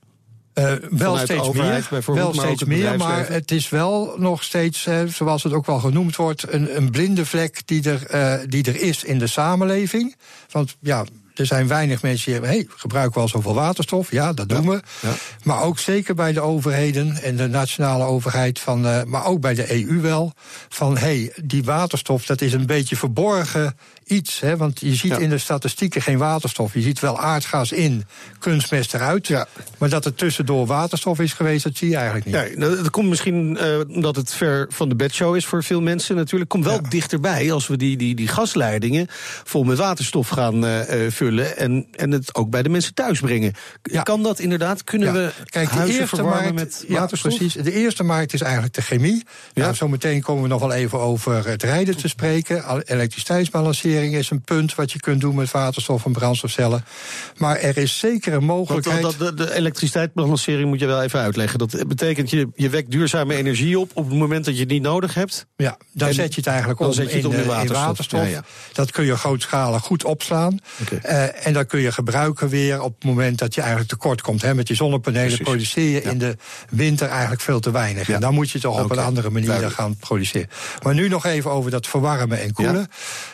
Uh, 0.59 0.73
wel 0.91 1.17
steeds 1.17 1.51
meer, 1.51 1.87
wel 2.07 2.33
maar 2.33 2.45
steeds 2.45 2.65
meer, 2.65 2.97
maar 2.97 3.29
het 3.29 3.51
is 3.51 3.69
wel 3.69 4.15
nog 4.19 4.43
steeds, 4.43 4.87
uh, 4.87 5.03
zoals 5.07 5.43
het 5.43 5.53
ook 5.53 5.67
wel 5.67 5.79
genoemd 5.79 6.17
wordt, 6.17 6.53
een, 6.53 6.77
een 6.77 6.91
blinde 6.91 7.27
vlek 7.27 7.63
die 7.65 7.91
er, 7.91 8.15
uh, 8.15 8.49
die 8.49 8.65
er 8.65 8.81
is 8.81 9.05
in 9.05 9.19
de 9.19 9.27
samenleving. 9.27 10.17
Want 10.51 10.77
ja, 10.81 11.05
er 11.39 11.47
zijn 11.47 11.69
weinig 11.69 12.03
mensen 12.03 12.33
die 12.33 12.49
hey, 12.49 12.67
gebruiken 12.77 13.15
we 13.15 13.21
al 13.21 13.29
zoveel 13.29 13.55
waterstof? 13.55 14.11
Ja, 14.11 14.33
dat 14.33 14.49
doen 14.49 14.63
ja, 14.63 14.69
we. 14.71 14.83
Ja. 15.01 15.13
Maar 15.43 15.63
ook 15.63 15.79
zeker 15.79 16.15
bij 16.15 16.33
de 16.33 16.41
overheden 16.41 17.23
en 17.23 17.37
de 17.37 17.47
nationale 17.49 18.05
overheid, 18.05 18.59
van, 18.59 18.87
uh, 18.87 19.03
maar 19.03 19.25
ook 19.27 19.41
bij 19.41 19.55
de 19.55 19.73
EU 19.75 20.01
wel, 20.01 20.33
van 20.69 20.99
hey, 20.99 21.33
die 21.45 21.65
waterstof, 21.65 22.27
dat 22.27 22.41
is 22.41 22.53
een 22.53 22.67
beetje 22.67 22.97
verborgen 22.97 23.77
iets. 24.05 24.41
Hè, 24.41 24.57
want 24.57 24.81
je 24.81 24.95
ziet 24.95 25.11
Ja. 25.11 25.19
in 25.19 25.29
de 25.29 25.39
statistieken 25.39 26.03
geen 26.03 26.19
waterstof. 26.19 26.75
Je 26.75 26.81
ziet 26.81 27.01
wel 27.01 27.21
aardgas 27.21 27.73
in, 27.73 28.05
kunstmest 28.39 28.95
eruit. 28.95 29.27
Ja. 29.27 29.47
Maar 29.79 29.89
dat 29.89 30.05
er 30.05 30.15
tussendoor 30.15 30.67
waterstof 30.67 31.19
is 31.21 31.33
geweest, 31.33 31.65
dat 31.65 31.77
zie 31.77 31.89
je 31.89 31.97
eigenlijk 31.97 32.27
niet. 32.27 32.35
Nee, 32.35 32.57
nou, 32.57 32.77
dat 32.77 32.91
komt 32.91 33.09
misschien 33.09 33.59
uh, 33.61 33.97
omdat 33.97 34.17
het 34.17 34.35
ver 34.35 34.67
van 34.71 34.89
de 34.89 34.97
bedshow 34.97 35.37
is 35.37 35.47
voor 35.47 35.65
veel 35.65 35.81
mensen 35.81 36.17
natuurlijk. 36.17 36.51
Komt 36.51 36.65
wel 36.65 36.81
Ja. 36.83 36.89
dichterbij 36.89 37.53
als 37.53 37.67
we 37.67 37.77
die, 37.77 37.97
die, 37.97 38.15
die 38.15 38.29
gasleidingen 38.29 39.07
vol 39.45 39.65
met 39.65 39.79
waterstof 39.79 40.29
gaan 40.29 40.65
uh, 40.65 41.05
uh, 41.05 41.11
vullen. 41.27 41.57
En, 41.57 41.87
en 41.93 42.11
het 42.11 42.35
ook 42.35 42.51
bij 42.51 42.63
de 42.63 42.69
mensen 42.69 42.95
thuis 42.95 43.21
brengen. 43.21 43.53
Ja. 43.83 44.03
Kan 44.03 44.23
dat 44.23 44.39
inderdaad? 44.39 44.85
Kunnen 44.85 45.09
Ja. 45.09 45.15
we 45.15 45.31
Kijk, 45.45 45.73
de 45.73 45.99
eerste 45.99 46.23
markt, 46.23 46.55
met 46.55 46.85
ja, 46.89 47.07
precies. 47.07 47.53
De 47.55 47.73
eerste 47.73 48.03
markt 48.03 48.33
is 48.33 48.41
eigenlijk 48.41 48.75
de 48.75 48.83
chemie. 48.83 49.25
Ja. 49.53 49.63
Nou, 49.63 49.75
zometeen 49.75 50.23
komen 50.23 50.43
we 50.43 50.49
nog 50.49 50.61
wel 50.61 50.73
even 50.73 50.99
over 51.01 51.47
het 51.49 51.63
rijden 51.63 51.97
te 51.97 52.09
spreken. 52.09 52.65
Al- 52.65 52.81
Elektriciteitsbalancering 52.81 54.15
is 54.15 54.31
een 54.31 54.41
punt 54.43 54.75
wat 54.75 54.93
je 54.93 55.01
kunt 55.01 55.21
doen 55.21 55.35
met 55.35 55.51
waterstof 55.51 56.05
en 56.05 56.13
brandstofcellen. 56.13 56.85
Maar 57.37 57.57
er 57.57 57.77
is 57.77 57.99
zeker 57.99 58.33
een 58.33 58.45
mogelijkheid. 58.45 59.03
dat, 59.03 59.19
de, 59.19 59.35
de 59.35 59.55
elektriciteitsbalancering 59.55 60.69
moet 60.69 60.81
je 60.81 60.87
wel 60.87 61.03
even 61.03 61.21
uitleggen. 61.21 61.59
Dat 61.59 61.85
betekent 61.89 62.31
je, 62.31 62.49
je 62.55 62.69
wekt 62.69 62.91
duurzame 62.91 63.35
energie 63.35 63.79
op 63.79 63.91
op 63.95 64.09
het 64.09 64.19
moment 64.19 64.45
dat 64.45 64.55
je 64.55 64.61
het 64.61 64.71
niet 64.71 64.83
nodig 64.83 65.15
hebt. 65.15 65.47
Ja, 65.57 65.77
dan 65.93 66.09
En 66.09 66.15
zet 66.15 66.31
je 66.35 66.41
het 66.41 66.47
eigenlijk 66.49 66.79
dan 66.79 66.89
om, 66.89 66.95
zet 66.95 67.11
je 67.11 67.17
het 67.17 67.25
in, 67.25 67.31
om 67.31 67.35
in 67.37 67.41
eh, 67.43 67.47
waterstof. 67.47 67.85
waterstof. 67.85 68.21
Ja, 68.23 68.27
ja. 68.27 68.45
Dat 68.73 68.91
kun 68.91 69.05
je 69.05 69.17
grootschalig 69.17 69.83
goed 69.83 70.05
opslaan. 70.05 70.59
Oké. 70.83 70.95
Eh, 71.17 71.47
en 71.47 71.53
dat 71.53 71.67
kun 71.67 71.81
je 71.81 71.93
gebruiken 71.93 72.49
weer 72.49 72.81
op 72.83 72.95
het 72.95 73.05
moment 73.05 73.39
dat 73.39 73.55
je 73.55 73.61
eigenlijk 73.61 73.91
tekort 73.91 74.21
komt. 74.21 74.43
Hè. 74.43 74.55
Met 74.55 74.69
je 74.69 74.75
zonnepanelen 74.75 75.27
Precies. 75.27 75.45
produceer 75.45 75.91
je 75.91 76.01
Ja. 76.05 76.11
in 76.11 76.19
de 76.19 76.37
winter 76.71 77.09
eigenlijk 77.09 77.41
veel 77.41 77.61
te 77.61 77.71
weinig. 77.71 78.07
Ja. 78.07 78.15
En 78.15 78.21
dan 78.21 78.35
moet 78.35 78.51
je 78.51 78.61
toch 78.61 78.83
op 78.83 78.91
een 78.91 78.99
andere 78.99 79.31
manier 79.31 79.47
duidelijk. 79.49 79.77
gaan 79.77 79.97
produceren. 79.97 80.49
Maar 80.83 80.95
nu 80.95 81.09
nog 81.09 81.25
even 81.27 81.51
over 81.51 81.71
dat 81.71 81.87
verwarmen 81.87 82.41
en 82.41 82.53
koelen. 82.53 82.89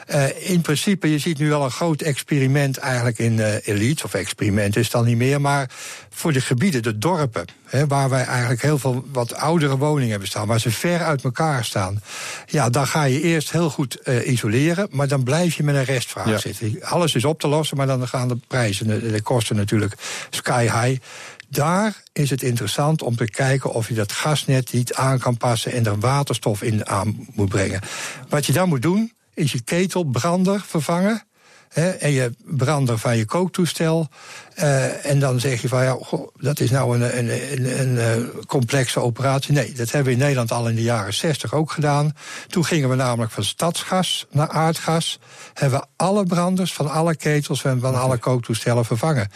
Eh, 0.07 0.51
in 0.51 0.61
principe, 0.61 1.11
je 1.11 1.19
ziet 1.19 1.39
nu 1.39 1.53
al 1.53 1.65
een 1.65 1.71
groot 1.71 2.01
experiment 2.03 2.77
eigenlijk 2.79 3.19
in 3.19 3.41
eh 3.41 3.55
Elite. 3.65 4.05
Of 4.05 4.15
experiment 4.15 4.77
is 4.77 4.83
het 4.83 4.93
dan 4.93 5.05
niet 5.05 5.17
meer. 5.17 5.41
Maar 5.41 5.71
voor 6.11 6.33
de 6.33 6.41
gebieden, 6.41 6.83
de 6.83 6.99
dorpen. 6.99 7.45
Hè, 7.67 7.87
waar 7.87 8.09
wij 8.09 8.25
eigenlijk 8.25 8.63
heel 8.63 8.79
veel 8.79 9.05
wat 9.13 9.35
oudere 9.35 9.77
woningen 9.77 10.11
hebben 10.11 10.29
staan. 10.29 10.47
Waar 10.47 10.61
ze 10.61 10.71
ver 10.71 11.01
uit 11.03 11.25
elkaar 11.25 11.65
staan. 11.65 12.03
Ja, 12.47 12.71
dan 12.71 12.87
ga 12.87 13.05
je 13.05 13.21
eerst 13.23 13.53
heel 13.53 13.71
goed 13.71 13.99
isoleren. 14.25 14.89
Maar 14.91 15.09
dan 15.09 15.23
blijf 15.23 15.55
je 15.55 15.63
met 15.63 15.75
een 15.75 15.85
restvraag 15.85 16.41
zitten. 16.41 16.77
Alles 16.83 17.15
is 17.15 17.25
op 17.25 17.41
te 17.41 17.49
lossen, 17.49 17.72
maar 17.77 17.87
dan 17.87 18.09
gaan 18.09 18.29
de 18.29 18.39
prijzen, 18.49 18.87
de, 18.87 19.11
de 19.11 19.23
kosten 19.23 19.57
natuurlijk 19.57 19.95
sky 20.31 20.63
high. 20.63 21.01
Daar 21.49 22.03
is 22.13 22.31
het 22.31 22.43
interessant 22.43 23.03
om 23.03 23.17
te 23.17 23.25
kijken 23.25 23.73
of 23.73 23.89
je 23.89 23.95
dat 23.95 24.13
gasnet 24.13 24.73
niet 24.73 24.95
aan 24.95 25.19
kan 25.19 25.37
passen 25.37 25.73
en 25.73 25.87
er 25.87 25.99
waterstof 25.99 26.63
in 26.63 26.87
aan 26.87 27.27
moet 27.35 27.49
brengen. 27.49 27.81
Wat 28.29 28.47
je 28.47 28.53
dan 28.53 28.69
moet 28.69 28.83
doen, 28.83 29.13
is 29.35 29.53
je 29.53 29.61
ketelbrander 29.61 30.61
vervangen. 30.61 31.23
Hè, 31.73 31.91
en 31.91 32.11
je 32.11 32.33
brander 32.45 32.99
van 32.99 33.17
je 33.17 33.25
kooktoestel. 33.25 34.09
eh, 34.55 35.07
en 35.07 35.19
dan 35.19 35.41
zeg 35.41 35.63
je 35.63 35.69
van 35.69 35.85
ja, 35.85 35.97
goh, 36.01 36.29
dat 36.37 36.61
is 36.61 36.71
nou 36.71 37.01
een, 37.01 37.19
een, 37.19 37.53
een, 37.53 37.81
een, 37.81 37.99
eh, 37.99 38.45
complexe 38.47 39.01
operatie. 39.01 39.53
Nee, 39.53 39.73
dat 39.73 39.91
hebben 39.91 40.13
we 40.13 40.19
in 40.19 40.23
Nederland 40.25 40.53
al 40.53 40.69
in 40.69 40.75
de 40.75 40.83
jaren 40.83 41.15
60 41.15 41.55
ook 41.55 41.71
gedaan. 41.73 42.17
Toen 42.47 42.65
gingen 42.65 42.89
we 42.89 42.95
namelijk 42.95 43.33
van 43.33 43.45
stadsgas 43.45 44.27
naar 44.31 44.49
aardgas. 44.49 45.19
Hebben 45.55 45.81
we 45.81 45.87
alle 45.97 46.27
branders 46.27 46.73
van 46.73 46.91
alle 46.91 47.17
ketels 47.17 47.65
en 47.65 47.81
van 47.81 47.95
alle 47.95 48.19
kooktoestellen 48.19 48.85
vervangen. 48.85 49.31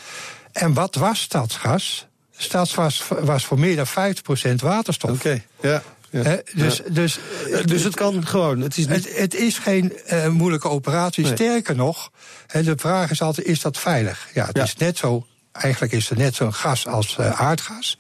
En 0.52 0.75
wat 0.75 0.95
was 0.95 1.21
stadsgas? 1.21 2.07
Stadsgas 2.37 3.05
was 3.21 3.47
voor 3.47 3.59
meer 3.59 3.76
dan 3.76 3.87
50% 3.87 4.55
waterstof. 4.62 5.11
Oké, 5.11 5.43
ja. 5.61 5.83
Dus, 6.11 6.81
dus, 6.89 7.19
Eh, 7.53 7.65
dus 7.65 7.83
het 7.83 7.95
kan 7.95 8.27
gewoon. 8.27 8.61
Het 8.61 8.77
is 8.77 8.87
niet. 8.87 9.05
het, 9.05 9.19
het 9.19 9.35
is 9.35 9.59
geen 9.59 9.97
eh, 9.97 10.29
moeilijke 10.29 10.69
operatie. 10.69 11.25
Nee. 11.25 11.33
Sterker 11.33 11.77
nog, 11.77 12.11
de 12.53 12.75
vraag 12.77 13.11
is 13.11 13.23
altijd: 13.23 13.47
is 13.47 13.61
dat 13.61 13.79
veilig? 13.79 14.29
Ja, 14.35 14.47
het 14.47 14.59
is 14.59 14.77
net 14.77 14.99
zo 14.99 15.27
eigenlijk 15.53 15.93
is 15.93 16.09
het 16.09 16.19
net 16.19 16.35
zo'n 16.35 16.55
gas 16.55 16.87
als 16.87 17.17
uh, 17.21 17.41
aardgas. 17.41 17.99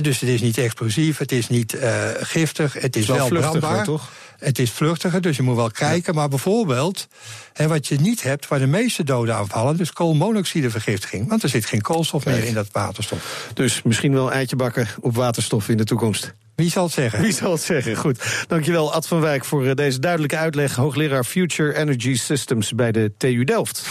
dus 0.00 0.20
het 0.20 0.28
is 0.28 0.40
niet 0.40 0.58
explosief, 0.58 1.18
het 1.18 1.32
is 1.32 1.48
niet 1.48 1.74
uh, 1.74 2.08
giftig, 2.20 2.72
het 2.72 2.96
is 2.96 3.06
wel, 3.06 3.28
wel 3.28 3.40
brandbaar. 3.40 3.84
toch? 3.84 4.10
Het 4.38 4.58
is 4.58 4.70
vluchtiger, 4.70 5.20
dus 5.20 5.36
je 5.36 5.42
moet 5.42 5.56
wel 5.56 5.70
kijken. 5.70 6.14
Maar 6.14 6.28
bijvoorbeeld, 6.28 7.06
wat 7.66 7.86
je 7.86 7.96
niet 7.96 8.22
hebt, 8.22 8.48
waar 8.48 8.58
de 8.58 8.66
meeste 8.66 9.04
doden 9.04 9.34
aanvallen, 9.34 9.76
dus 9.76 9.92
koolmonoxidevergiftiging. 9.92 11.28
Want 11.28 11.42
er 11.42 11.48
zit 11.48 11.66
geen 11.66 11.80
koolstof 11.80 12.24
meer 12.24 12.44
in 12.44 12.54
dat 12.54 12.68
waterstof. 12.72 13.48
Dus 13.54 13.82
misschien 13.82 14.12
wel 14.12 14.32
eitje 14.32 14.56
bakken 14.56 14.88
op 15.00 15.14
waterstof 15.14 15.68
in 15.68 15.76
de 15.76 15.84
toekomst. 15.84 16.32
Wie 16.56 16.70
zal 16.70 16.84
het 16.84 16.92
zeggen? 16.92 17.22
Wie 17.22 17.32
zal 17.32 17.52
het 17.52 17.60
zeggen? 17.60 17.96
Goed. 17.96 18.44
Dankjewel, 18.46 18.92
Ad 18.92 19.08
van 19.08 19.20
Wijk, 19.20 19.44
voor 19.44 19.74
deze 19.74 19.98
duidelijke 19.98 20.36
uitleg. 20.36 20.74
Hoogleraar 20.74 21.24
Future 21.24 21.74
Energy 21.74 22.14
Systems 22.14 22.72
bij 22.72 22.92
de 22.92 23.12
TU 23.18 23.44
Delft. 23.44 23.86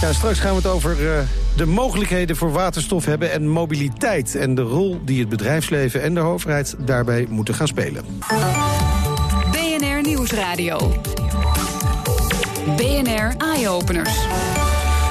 Ja, 0.00 0.12
straks 0.12 0.38
gaan 0.38 0.50
we 0.50 0.56
het 0.56 0.66
over 0.66 1.00
uh, 1.00 1.18
de 1.56 1.66
mogelijkheden 1.66 2.36
voor 2.36 2.52
waterstof 2.52 3.04
hebben 3.04 3.32
en 3.32 3.48
mobiliteit. 3.48 4.34
En 4.34 4.54
de 4.54 4.62
rol 4.62 5.00
die 5.04 5.20
het 5.20 5.28
bedrijfsleven 5.28 6.02
en 6.02 6.14
de 6.14 6.20
overheid 6.20 6.74
daarbij 6.78 7.26
moeten 7.28 7.54
gaan 7.54 7.68
spelen. 7.68 8.04
BNR 9.50 10.00
Nieuwsradio. 10.02 11.00
BNR 12.76 13.34
Eye 13.38 13.68
Openers. 13.68 14.18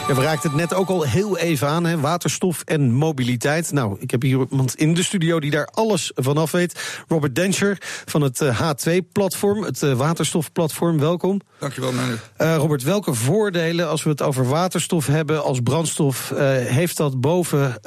Ja, 0.10 0.16
we 0.16 0.22
raakten 0.22 0.50
het 0.50 0.60
net 0.60 0.74
ook 0.74 0.90
al 0.90 1.04
heel 1.04 1.38
even 1.38 1.68
aan, 1.68 1.86
hè, 1.86 2.00
waterstof 2.00 2.62
en 2.66 2.92
mobiliteit. 2.92 3.72
Nou, 3.72 3.98
ik 4.00 4.12
heb 4.12 4.22
hier 4.22 4.46
iemand 4.52 4.76
in 4.76 4.94
de 4.94 5.04
studio 5.04 5.40
die 5.40 5.52
daar 5.52 5.66
alles 5.74 6.12
vanaf 6.16 6.52
weet. 6.52 7.04
Robert 7.08 7.36
Denscher 7.36 7.78
van 8.06 8.22
het 8.22 8.44
H2-platform, 8.44 9.64
het 9.64 9.82
uh, 9.82 9.94
waterstofplatform. 9.94 11.00
Welkom. 11.00 11.42
Dankjewel, 11.60 11.92
meneer. 11.92 12.22
Uh, 12.38 12.56
Robert, 12.56 12.84
welke 12.84 13.14
voordelen, 13.14 13.90
als 13.90 14.04
we 14.04 14.10
het 14.10 14.22
over 14.22 14.48
waterstof 14.48 15.08
hebben 15.08 15.44
als 15.44 15.60
brandstof... 15.60 16.32
Uh, 16.32 16.40
heeft 16.58 16.98
dat 16.98 17.22
boven 17.22 17.80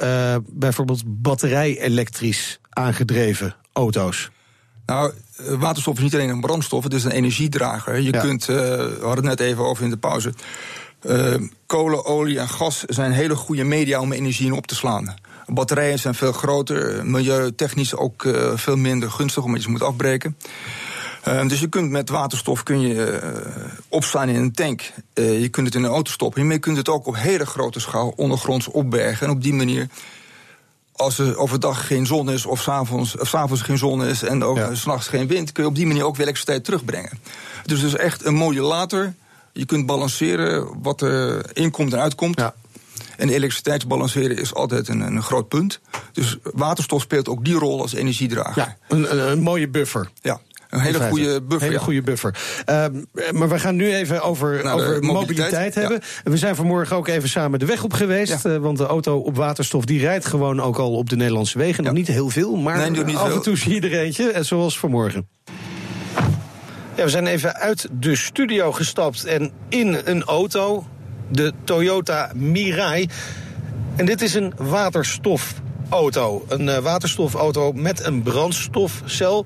bijvoorbeeld 0.45 1.03
batterij-elektrisch 1.05 2.59
aangedreven 2.69 3.55
auto's? 3.73 4.29
Nou, 4.85 5.11
waterstof 5.37 5.95
is 5.95 6.03
niet 6.03 6.13
alleen 6.13 6.29
een 6.29 6.41
brandstof, 6.41 6.83
het 6.83 6.93
is 6.93 7.03
een 7.03 7.11
energiedrager. 7.11 7.99
Je 7.99 8.11
ja. 8.11 8.19
kunt, 8.19 8.45
we 8.45 8.97
hadden 9.01 9.27
het 9.27 9.39
net 9.39 9.47
even 9.47 9.63
over 9.63 9.83
in 9.83 9.89
de 9.89 9.97
pauze... 9.97 10.33
Uh, 11.05 11.35
kolen, 11.65 12.05
olie 12.05 12.39
en 12.39 12.49
gas 12.49 12.83
zijn 12.87 13.11
hele 13.11 13.35
goede 13.35 13.63
media 13.63 13.99
om 13.99 14.11
energie 14.11 14.45
in 14.45 14.53
op 14.53 14.67
te 14.67 14.75
slaan. 14.75 15.13
Batterijen 15.45 15.99
zijn 15.99 16.15
veel 16.15 16.31
groter, 16.31 17.05
milieutechnisch 17.05 17.95
ook 17.95 18.23
uh, 18.23 18.51
veel 18.55 18.75
minder 18.75 19.11
gunstig 19.11 19.43
omdat 19.43 19.57
je 19.57 19.65
ze 19.65 19.71
moet 19.71 19.83
afbreken. 19.83 20.37
Uh, 21.27 21.47
dus 21.47 21.59
je 21.59 21.67
kunt 21.67 21.89
met 21.89 22.09
waterstof 22.09 22.63
kun 22.63 22.79
je 22.79 23.19
opslaan 23.87 24.29
in 24.29 24.35
een 24.35 24.53
tank. 24.53 24.81
je 25.13 25.49
kunt 25.49 25.67
het 25.67 25.75
in 25.75 25.83
een 25.83 25.89
auto 25.89 26.11
stoppen. 26.11 26.49
Je 26.49 26.59
kunt 26.59 26.77
het 26.77 26.89
ook 26.89 27.07
op 27.07 27.15
hele 27.15 27.45
grote 27.45 27.79
schaal 27.79 28.13
ondergronds 28.15 28.67
opbergen. 28.67 29.27
En 29.27 29.33
op 29.33 29.41
die 29.41 29.53
manier 29.53 29.87
als 30.95 31.19
er 31.19 31.37
overdag 31.37 31.87
geen 31.87 32.05
zon 32.05 32.31
is 32.31 32.45
of 32.45 32.61
s'avonds, 32.61 33.17
of 33.17 33.27
s'avonds 33.27 33.61
geen 33.61 33.77
zon 33.77 34.05
is 34.05 34.23
en 34.23 34.43
ook 34.43 34.57
ja. 34.57 34.75
s'nachts 34.75 35.07
geen 35.07 35.27
wind, 35.27 35.51
kun 35.51 35.63
je 35.63 35.69
op 35.69 35.75
die 35.75 35.87
manier 35.87 36.05
ook 36.05 36.15
weer 36.15 36.25
elektriciteit 36.25 36.63
terugbrengen. 36.63 37.19
Dus 37.65 37.81
het 37.81 37.93
is 37.93 37.97
echt 37.97 38.25
een 38.25 38.35
modulator 38.35 39.13
je 39.53 39.65
kunt 39.65 39.85
balanceren 39.85 40.81
wat 40.81 41.01
er 41.01 41.45
inkomt 41.53 41.93
en 41.93 41.99
uitkomt. 41.99 42.39
Ja. 42.39 42.53
En 43.17 43.29
elektriciteitsbalanceren 43.29 44.37
is 44.37 44.53
altijd 44.53 44.87
een, 44.87 45.01
een, 45.01 45.21
groot 45.21 45.47
punt. 45.47 45.79
Dus 46.11 46.37
waterstof 46.43 47.01
speelt 47.01 47.29
ook 47.29 47.45
die 47.45 47.55
rol 47.55 47.81
als 47.81 47.93
energiedrager. 47.93 48.63
Ja, 48.63 48.77
een, 48.87 49.29
een, 49.31 49.39
mooie 49.39 49.69
buffer. 49.69 50.09
Ja. 50.21 50.39
Een 50.69 50.79
hele 50.79 51.09
goede 51.09 51.41
buffer. 51.41 51.67
Hele 51.67 51.79
goede 51.79 52.01
buffer. 52.01 52.35
Uh, 52.69 52.85
maar 53.31 53.49
we 53.49 53.59
gaan 53.59 53.75
nu 53.75 53.93
even 53.93 54.21
over, 54.21 54.63
nou, 54.63 54.81
over 54.81 55.03
mobiliteit, 55.03 55.75
hebben. 55.75 56.01
Ja. 56.23 56.31
We 56.31 56.37
zijn 56.37 56.55
vanmorgen 56.55 56.95
ook 56.95 57.07
even 57.07 57.29
samen 57.29 57.59
de 57.59 57.65
weg 57.65 57.83
op 57.83 57.93
geweest. 57.93 58.43
Ja. 58.43 58.49
Uh, 58.51 58.57
want 58.57 58.77
de 58.77 58.85
auto 58.85 59.17
op 59.17 59.35
waterstof 59.35 59.85
die 59.85 59.99
rijdt 59.99 60.25
gewoon 60.25 60.61
ook 60.61 60.77
al 60.77 60.91
op 60.91 61.09
de 61.09 61.15
Nederlandse 61.15 61.57
wegen. 61.57 61.83
Nog 61.83 61.93
niet 61.93 62.07
heel 62.07 62.29
veel, 62.29 62.55
maar 62.55 62.91
nee, 62.91 63.17
af 63.17 63.33
en 63.33 63.41
toe 63.41 63.57
zie 63.57 63.73
je 63.73 63.89
er 63.89 63.99
eentje. 63.99 64.37
Zoals 64.41 64.79
vanmorgen. 64.79 65.27
We 66.95 67.09
zijn 67.09 67.27
even 67.27 67.55
uit 67.55 67.87
de 67.91 68.15
studio 68.15 68.71
gestapt 68.71 69.25
en 69.25 69.51
in 69.69 69.97
een 70.03 70.23
auto. 70.23 70.87
De 71.29 71.53
Toyota 71.63 72.31
Mirai. 72.35 73.09
En 73.95 74.05
dit 74.05 74.21
is 74.21 74.33
een 74.33 74.53
waterstofauto. 74.57 76.45
Een 76.47 76.67
uh, 76.67 76.77
waterstofauto 76.77 77.71
met 77.71 78.05
een 78.05 78.21
brandstofcel. 78.21 79.45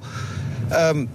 Um, 0.71 1.09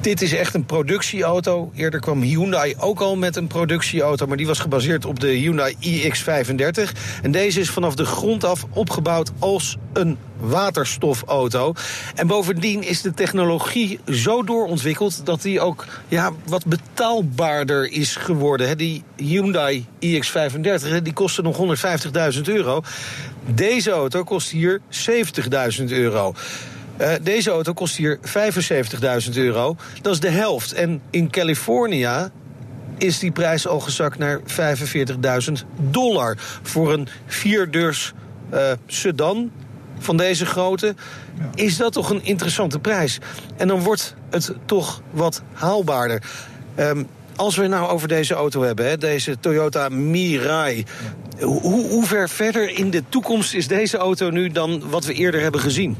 dit 0.00 0.22
is 0.22 0.32
echt 0.32 0.54
een 0.54 0.64
productieauto. 0.64 1.70
Eerder 1.74 2.00
kwam 2.00 2.22
Hyundai 2.22 2.74
ook 2.78 3.00
al 3.00 3.16
met 3.16 3.36
een 3.36 3.46
productieauto, 3.46 4.26
maar 4.26 4.36
die 4.36 4.46
was 4.46 4.58
gebaseerd 4.58 5.04
op 5.04 5.20
de 5.20 5.28
Hyundai 5.28 5.76
iX35. 5.80 6.92
En 7.22 7.30
deze 7.30 7.60
is 7.60 7.70
vanaf 7.70 7.94
de 7.94 8.04
grond 8.04 8.44
af 8.44 8.66
opgebouwd 8.70 9.30
als 9.38 9.76
een 9.92 10.18
waterstofauto. 10.40 11.72
En 12.14 12.26
bovendien 12.26 12.82
is 12.82 13.02
de 13.02 13.14
technologie 13.14 14.00
zo 14.06 14.42
doorontwikkeld 14.42 15.26
dat 15.26 15.42
die 15.42 15.60
ook 15.60 15.86
ja, 16.08 16.32
wat 16.46 16.66
betaalbaarder 16.66 17.92
is 17.92 18.16
geworden. 18.16 18.78
Die 18.78 19.04
Hyundai 19.16 19.86
iX35 20.00 21.02
die 21.02 21.12
kostte 21.12 21.42
nog 21.42 21.58
150.000 22.34 22.40
euro. 22.42 22.82
Deze 23.54 23.90
auto 23.90 24.24
kost 24.24 24.50
hier 24.50 24.80
70.000 25.78 25.84
euro. 25.84 26.34
Uh, 27.00 27.12
deze 27.22 27.50
auto 27.50 27.72
kost 27.72 27.96
hier 27.96 28.18
75.000 29.28 29.32
euro. 29.34 29.76
Dat 30.02 30.12
is 30.12 30.20
de 30.20 30.30
helft. 30.30 30.72
En 30.72 31.02
in 31.10 31.30
Californië 31.30 32.30
is 32.98 33.18
die 33.18 33.32
prijs 33.32 33.66
al 33.66 33.80
gezakt 33.80 34.18
naar 34.18 34.40
45.000 34.40 35.52
dollar. 35.90 36.36
Voor 36.62 36.92
een 36.92 37.08
vierdeurs 37.26 38.12
uh, 38.54 38.72
sedan 38.86 39.50
van 39.98 40.16
deze 40.16 40.46
grootte 40.46 40.94
is 41.54 41.76
dat 41.76 41.92
toch 41.92 42.10
een 42.10 42.24
interessante 42.24 42.78
prijs. 42.78 43.18
En 43.56 43.68
dan 43.68 43.80
wordt 43.80 44.14
het 44.30 44.52
toch 44.64 45.02
wat 45.10 45.42
haalbaarder. 45.52 46.22
Um, 46.78 47.06
als 47.36 47.56
we 47.56 47.66
nou 47.66 47.88
over 47.88 48.08
deze 48.08 48.34
auto 48.34 48.62
hebben, 48.62 48.88
hè, 48.88 48.98
deze 48.98 49.38
Toyota 49.40 49.88
Mirai. 49.88 50.84
Hoe, 51.40 51.88
hoe 51.88 52.06
ver 52.06 52.28
verder 52.28 52.70
in 52.78 52.90
de 52.90 53.02
toekomst 53.08 53.54
is 53.54 53.68
deze 53.68 53.96
auto 53.96 54.30
nu 54.30 54.48
dan 54.48 54.82
wat 54.90 55.04
we 55.04 55.12
eerder 55.12 55.40
hebben 55.40 55.60
gezien? 55.60 55.96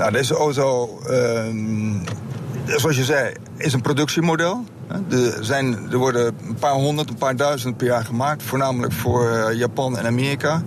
Nou, 0.00 0.12
deze 0.12 0.34
auto, 0.34 0.98
uh, 1.10 1.44
zoals 2.66 2.96
je 2.96 3.04
zei, 3.04 3.34
is 3.56 3.72
een 3.72 3.80
productiemodel. 3.80 4.64
Er, 5.10 5.44
zijn, 5.44 5.90
er 5.90 5.98
worden 5.98 6.36
een 6.46 6.54
paar 6.54 6.72
honderd, 6.72 7.08
een 7.08 7.16
paar 7.16 7.36
duizend 7.36 7.76
per 7.76 7.86
jaar 7.86 8.04
gemaakt. 8.04 8.42
Voornamelijk 8.42 8.92
voor 8.92 9.30
uh, 9.30 9.58
Japan 9.58 9.98
en 9.98 10.06
Amerika. 10.06 10.62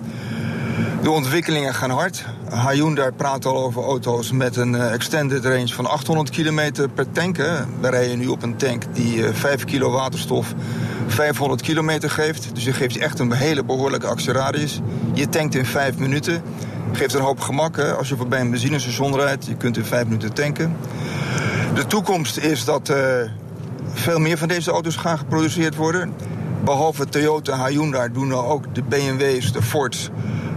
De 1.01 1.11
ontwikkelingen 1.11 1.73
gaan 1.73 1.89
hard. 1.89 2.25
Hyundai 2.69 3.11
praat 3.11 3.45
al 3.45 3.63
over 3.63 3.83
auto's 3.83 4.31
met 4.31 4.55
een 4.55 4.73
uh, 4.73 4.93
extended 4.93 5.45
range 5.45 5.73
van 5.73 5.85
800 5.85 6.29
kilometer 6.29 6.89
per 6.89 7.11
tank. 7.11 7.37
Hè. 7.37 7.65
We 7.79 7.89
rijden 7.89 8.19
nu 8.19 8.27
op 8.27 8.43
een 8.43 8.55
tank 8.55 8.83
die 8.91 9.17
uh, 9.17 9.29
5 9.33 9.63
kilo 9.63 9.91
waterstof 9.91 10.53
500 11.07 11.61
kilometer 11.61 12.09
geeft. 12.09 12.49
Dus 12.53 12.63
je 12.63 12.73
geeft 12.73 12.97
echt 12.97 13.19
een 13.19 13.31
hele 13.31 13.63
behoorlijke 13.63 14.07
actieradius. 14.07 14.81
Je 15.13 15.29
tankt 15.29 15.55
in 15.55 15.65
5 15.65 15.97
minuten 15.97 16.41
geeft 16.95 17.13
een 17.13 17.21
hoop 17.21 17.39
gemak. 17.39 17.75
Hè? 17.75 17.93
Als 17.95 18.09
je 18.09 18.15
voorbij 18.15 18.39
een 18.39 18.49
benzinestation 18.49 19.15
rijdt, 19.15 19.45
je 19.45 19.55
kunt 19.55 19.77
in 19.77 19.85
vijf 19.85 20.03
minuten 20.03 20.33
tanken. 20.33 20.75
De 21.73 21.85
toekomst 21.85 22.37
is 22.37 22.65
dat 22.65 22.89
uh, 22.89 22.97
veel 23.93 24.19
meer 24.19 24.37
van 24.37 24.47
deze 24.47 24.71
auto's 24.71 24.95
gaan 24.95 25.17
geproduceerd 25.17 25.75
worden. 25.75 26.13
Behalve 26.63 27.05
Toyota, 27.05 27.67
Hyundai 27.67 28.11
doen 28.11 28.27
nou 28.27 28.45
ook 28.45 28.75
de 28.75 28.83
BMW's, 28.83 29.51
de 29.51 29.61
Fords, 29.61 30.09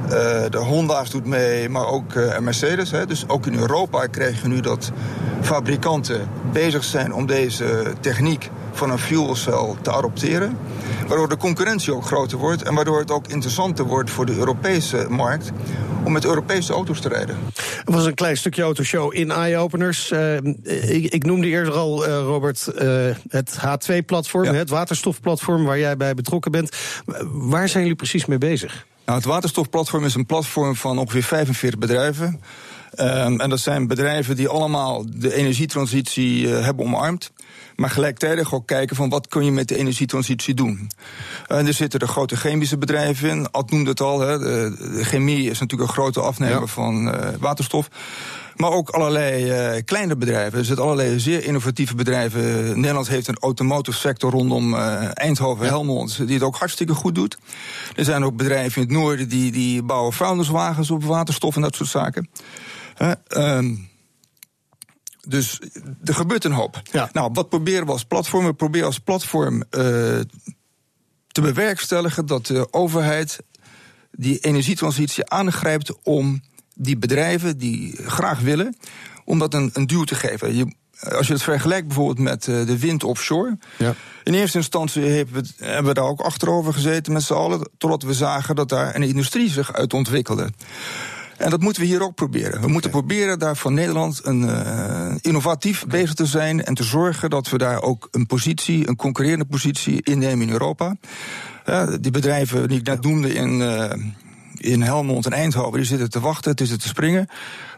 uh, 0.07 0.11
de 0.51 0.59
Honda's 0.59 1.11
doet 1.11 1.27
mee, 1.27 1.69
maar 1.69 1.87
ook 1.87 2.15
uh, 2.15 2.39
Mercedes. 2.39 2.91
Hè. 2.91 3.07
Dus 3.07 3.29
ook 3.29 3.47
in 3.47 3.55
Europa 3.55 4.07
krijg 4.07 4.43
je 4.43 4.49
nu 4.49 4.61
dat 4.61 4.93
fabrikanten 5.41 6.29
bezig 6.53 6.85
zijn 6.85 7.15
om 7.15 7.27
deze 7.27 7.93
techniek 8.01 8.51
van 8.73 8.91
een 8.91 8.99
fuelcel 8.99 9.77
te 9.83 9.93
adopteren. 9.93 10.59
Waardoor 11.09 11.29
de 11.29 11.37
concurrentie 11.37 11.95
ook 11.95 12.05
groter 12.05 12.39
wordt 12.39 12.63
en 12.63 12.75
waardoor 12.75 12.99
het 12.99 13.11
ook 13.11 13.27
interessanter 13.27 13.85
wordt 13.85 14.11
voor 14.11 14.27
de 14.27 14.37
Europese 14.37 15.07
markt 15.09 15.53
om 16.05 16.13
met 16.13 16.25
Europese 16.25 16.73
auto's 16.73 17.01
te 17.01 17.09
rijden. 17.09 17.37
Er 17.85 17.93
was 17.93 18.05
een 18.05 18.15
klein 18.15 18.37
stukje 18.37 18.63
autoshow 18.63 19.15
in 19.15 19.31
Eye-Openers. 19.31 20.11
Uh, 20.11 20.37
ik, 20.37 21.13
ik, 21.13 21.25
noemde 21.25 21.47
eerder 21.47 21.73
al, 21.73 22.09
uh, 22.09 22.19
Robert, 22.19 22.69
uh, 22.75 23.07
het 23.29 23.59
H2-platform, 23.59 24.45
ja. 24.45 24.53
het 24.53 24.71
waterstofplatform 24.71 25.65
waar 25.65 25.79
jij 25.79 25.97
bij 25.97 26.15
betrokken 26.15 26.51
bent. 26.51 26.77
Waar 27.33 27.69
zijn 27.69 27.83
jullie 27.83 27.99
precies 27.99 28.27
mee 28.27 28.39
bezig? 28.39 28.87
Nou, 29.07 29.19
het 29.19 29.27
waterstofplatform 29.27 30.05
is 30.05 30.15
een 30.15 30.27
platform 30.27 30.77
van 30.77 30.99
ongeveer 30.99 31.23
45 31.23 31.79
bedrijven. 31.79 32.41
Um, 33.01 33.41
en 33.41 33.51
dat 33.51 33.61
zijn 33.61 33.87
bedrijven 33.87 34.37
die 34.37 34.49
allemaal 34.49 35.05
de 35.09 35.35
energietransitie 35.35 36.43
uh, 36.43 36.65
hebben 36.65 36.85
omarmd. 36.85 37.33
Maar 37.77 37.91
gelijktijdig 37.91 38.55
ook 38.55 38.67
kijken 38.67 38.97
van 38.97 39.09
wat 39.09 39.29
kun 39.29 39.45
je 39.45 39.53
met 39.53 39.69
de 39.69 39.77
energietransitie 39.77 40.55
doen. 40.55 40.91
En 41.47 41.67
er 41.67 41.73
zitten 41.73 42.01
de 42.01 42.07
grote 42.07 42.37
chemische 42.37 42.79
bedrijven 42.79 43.29
in. 43.29 43.51
Ad 43.51 43.71
noemde 43.71 43.91
het 43.91 44.01
al, 44.01 44.21
hè, 44.21 44.39
de, 44.39 44.77
de 44.79 45.05
chemie 45.05 45.51
is 45.51 45.59
natuurlijk 45.59 45.89
een 45.89 45.95
grote 45.95 46.21
afnemer 46.21 46.61
ja. 46.61 46.67
van 46.67 47.09
uh, 47.09 47.29
waterstof. 47.39 47.89
Maar 48.57 48.71
ook 48.71 48.91
allerlei 48.91 49.75
uh, 49.77 49.83
kleine 49.85 50.17
bedrijven. 50.17 50.59
Er 50.59 50.65
zitten 50.65 50.85
allerlei 50.85 51.21
zeer 51.21 51.45
innovatieve 51.45 51.95
bedrijven. 51.95 52.67
Nederland 52.81 53.09
heeft 53.09 53.29
een 53.29 53.39
automotive 53.39 53.99
sector 53.99 54.31
rondom 54.31 54.75
uh, 54.75 55.09
Eindhoven. 55.13 55.67
Helmond, 55.67 56.17
die 56.17 56.35
het 56.35 56.43
ook 56.43 56.57
hartstikke 56.57 56.95
goed 56.95 57.15
doet. 57.15 57.39
Er 57.97 58.05
zijn 58.05 58.25
ook 58.25 58.37
bedrijven 58.37 58.83
in 58.83 58.89
het 58.89 58.97
noorden 58.97 59.29
die, 59.29 59.53
die 59.53 59.83
bouwen 59.83 60.13
vuilniswagens 60.13 60.91
op 60.91 61.05
waterstof 61.05 61.57
en 61.57 61.63
dat 61.63 61.75
soort 61.75 61.89
zaken. 61.89 62.31
Uh, 63.29 63.59
dus 65.29 65.61
er 66.05 66.15
gebeurt 66.15 66.45
een 66.45 66.53
hoop. 66.53 66.83
Ja. 66.93 67.09
Nou, 67.13 67.31
wat 67.33 67.49
proberen 67.49 67.87
we 67.87 67.93
als 67.93 68.05
platform? 68.05 68.45
We 68.45 68.55
proberen 68.55 68.87
als 68.87 68.99
platform 68.99 69.63
te 71.29 71.41
bewerkstelligen 71.41 72.27
dat 72.27 72.47
de 72.47 72.73
overheid 72.73 73.39
die 74.11 74.39
energietransitie 74.39 75.31
aangrijpt 75.31 76.03
om 76.03 76.43
die 76.78 76.99
bedrijven 76.99 77.59
die 77.59 77.97
graag 78.06 78.40
willen, 78.40 78.76
om 79.25 79.38
dat 79.38 79.54
een, 79.54 79.71
een 79.73 79.87
duw 79.87 80.04
te 80.04 80.14
geven. 80.14 80.56
Je, 80.56 80.75
als 81.00 81.26
je 81.26 81.33
het 81.33 81.42
vergelijkt 81.42 81.87
bijvoorbeeld 81.87 82.18
met 82.18 82.47
uh, 82.47 82.66
de 82.66 82.78
wind 82.78 83.04
offshore. 83.04 83.59
Ja. 83.78 83.95
In 84.25 84.35
eerste 84.35 84.59
instantie 84.59 85.02
hebben 85.02 85.42
we, 85.42 85.64
hebben 85.64 85.85
we 85.85 85.95
daar 85.95 86.04
ook 86.04 86.21
achterover 86.21 86.73
gezeten 86.73 87.12
met 87.12 87.23
z'n 87.23 87.33
allen, 87.33 87.71
totdat 87.78 88.02
we 88.02 88.14
zagen 88.14 88.54
dat 88.54 88.68
daar 88.68 88.95
een 88.95 89.02
industrie 89.02 89.50
zich 89.50 89.73
uit 89.73 89.95
ontwikkelde. 89.95 90.50
En 91.37 91.50
dat 91.50 91.61
moeten 91.61 91.83
we 91.83 91.88
hier 91.88 92.02
ook 92.02 92.14
proberen. 92.14 92.61
We 92.61 92.68
moeten 92.68 92.90
proberen 92.90 93.38
daar 93.38 93.56
van 93.56 93.75
Nederland 93.75 94.21
een, 94.23 94.42
uh, 94.42 95.14
innovatief 95.21 95.87
bezig 95.87 96.14
te 96.14 96.26
zijn 96.26 96.64
en 96.64 96.75
te 96.75 96.85
zorgen 96.85 97.30
dat 97.30 97.49
we 97.49 97.59
daar 97.59 97.83
ook 97.83 98.09
een 98.11 98.26
positie, 98.26 98.88
een 98.88 98.97
concurrerende 98.97 99.45
positie 99.45 100.02
innemen 100.02 100.47
in 100.47 100.52
Europa. 100.52 100.97
Die 102.00 102.11
bedrijven 102.11 102.68
die 102.68 102.78
ik 102.78 102.87
net 102.87 103.02
noemde 103.02 103.35
in, 103.35 103.61
uh, 103.61 103.92
in 104.66 104.82
Helmond 104.82 105.26
en 105.26 105.32
Eindhoven, 105.32 105.78
die 105.78 105.87
zitten 105.87 106.11
te 106.11 106.20
wachten, 106.20 106.50
het 106.50 106.61
is 106.61 106.76
te 106.76 106.88
springen. 106.88 107.28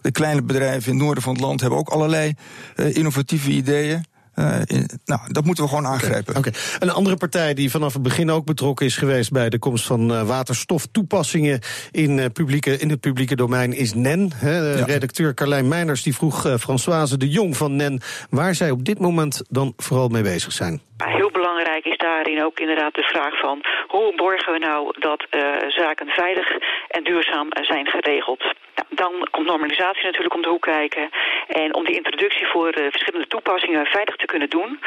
De 0.03 0.13
kleine 0.13 0.43
bedrijven 0.43 0.93
in 0.93 0.97
het 0.97 1.05
noorden 1.05 1.23
van 1.23 1.33
het 1.33 1.43
land 1.43 1.61
hebben 1.61 1.79
ook 1.79 1.89
allerlei 1.89 2.35
innovatieve 2.75 3.51
ideeën. 3.51 4.05
Uh, 4.39 4.57
nou, 5.05 5.21
dat 5.29 5.45
moeten 5.45 5.65
we 5.65 5.71
gewoon 5.71 5.87
aangrijpen. 5.87 6.37
Oké. 6.37 6.51
Een 6.79 6.91
andere 6.91 7.17
partij 7.17 7.55
die 7.55 7.71
vanaf 7.71 7.93
het 7.93 8.03
begin 8.03 8.31
ook 8.31 8.45
betrokken 8.45 8.87
is 8.87 8.97
geweest 8.97 9.31
bij 9.31 9.49
de 9.49 9.59
komst 9.59 9.87
van 9.87 10.13
uh, 10.13 10.23
waterstoftoepassingen 10.23 11.61
in, 11.91 12.19
uh, 12.19 12.25
publieke, 12.33 12.79
in 12.79 12.91
het 12.91 13.01
publieke 13.01 13.37
domein 13.37 13.73
is 13.73 13.95
NEN. 13.95 14.33
Hè. 14.35 14.57
Ja. 14.57 14.85
Redacteur 14.85 15.35
Carlijn 15.35 15.69
Meiners 15.69 16.03
die 16.03 16.15
vroeg 16.15 16.55
Françoise 16.59 17.17
de 17.17 17.29
Jong 17.29 17.57
van 17.57 17.77
NEN 17.77 18.01
waar 18.31 18.55
zij 18.55 18.71
op 18.71 18.85
dit 18.85 18.99
moment 18.99 19.43
dan 19.49 19.73
vooral 19.77 20.09
mee 20.09 20.23
bezig 20.23 20.53
zijn. 20.53 20.81
Heel 20.97 21.31
belangrijk 21.59 21.93
is 21.93 22.07
daarin 22.09 22.45
ook 22.45 22.61
inderdaad 22.61 22.95
de 22.95 23.03
vraag 23.03 23.39
van 23.39 23.61
hoe 23.87 24.15
borgen 24.15 24.53
we 24.53 24.59
nou 24.59 24.93
dat 24.99 25.27
zaken 25.69 26.09
veilig 26.09 26.49
en 26.89 27.05
duurzaam 27.05 27.49
zijn 27.61 27.87
geregeld. 27.87 28.43
Nou, 28.75 28.87
dan 28.89 29.29
komt 29.31 29.47
normalisatie 29.47 30.05
natuurlijk 30.05 30.35
om 30.35 30.43
de 30.43 30.49
hoek 30.49 30.63
kijken. 30.63 31.11
En 31.49 31.75
om 31.75 31.85
die 31.85 31.97
introductie 31.97 32.47
voor 32.47 32.79
uh, 32.79 32.87
verschillende 32.91 33.27
toepassingen 33.27 33.87
veilig 33.87 34.17
te 34.17 34.27
kunnen 34.27 34.51
doen. 34.51 34.81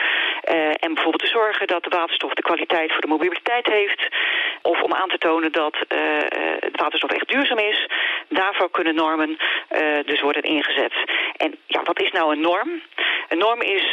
En 0.85 0.93
bijvoorbeeld 0.93 1.23
te 1.23 1.37
zorgen 1.39 1.67
dat 1.67 1.83
de 1.83 1.89
waterstof 1.89 2.33
de 2.33 2.41
kwaliteit 2.41 2.91
voor 2.91 3.01
de 3.01 3.07
mobiliteit 3.15 3.67
heeft. 3.67 4.07
Of 4.61 4.81
om 4.81 4.93
aan 4.93 5.09
te 5.09 5.17
tonen 5.17 5.51
dat 5.51 5.75
de 5.87 6.69
waterstof 6.71 7.11
echt 7.11 7.27
duurzaam 7.27 7.57
is. 7.57 7.87
Daarvoor 8.29 8.71
kunnen 8.71 8.95
normen 8.95 9.37
dus 10.05 10.21
worden 10.21 10.43
ingezet. 10.43 10.93
En 11.37 11.55
ja, 11.65 11.81
wat 11.83 12.01
is 12.01 12.11
nou 12.11 12.31
een 12.31 12.41
norm? 12.41 12.81
Een 13.31 13.37
norm 13.37 13.61
is 13.61 13.85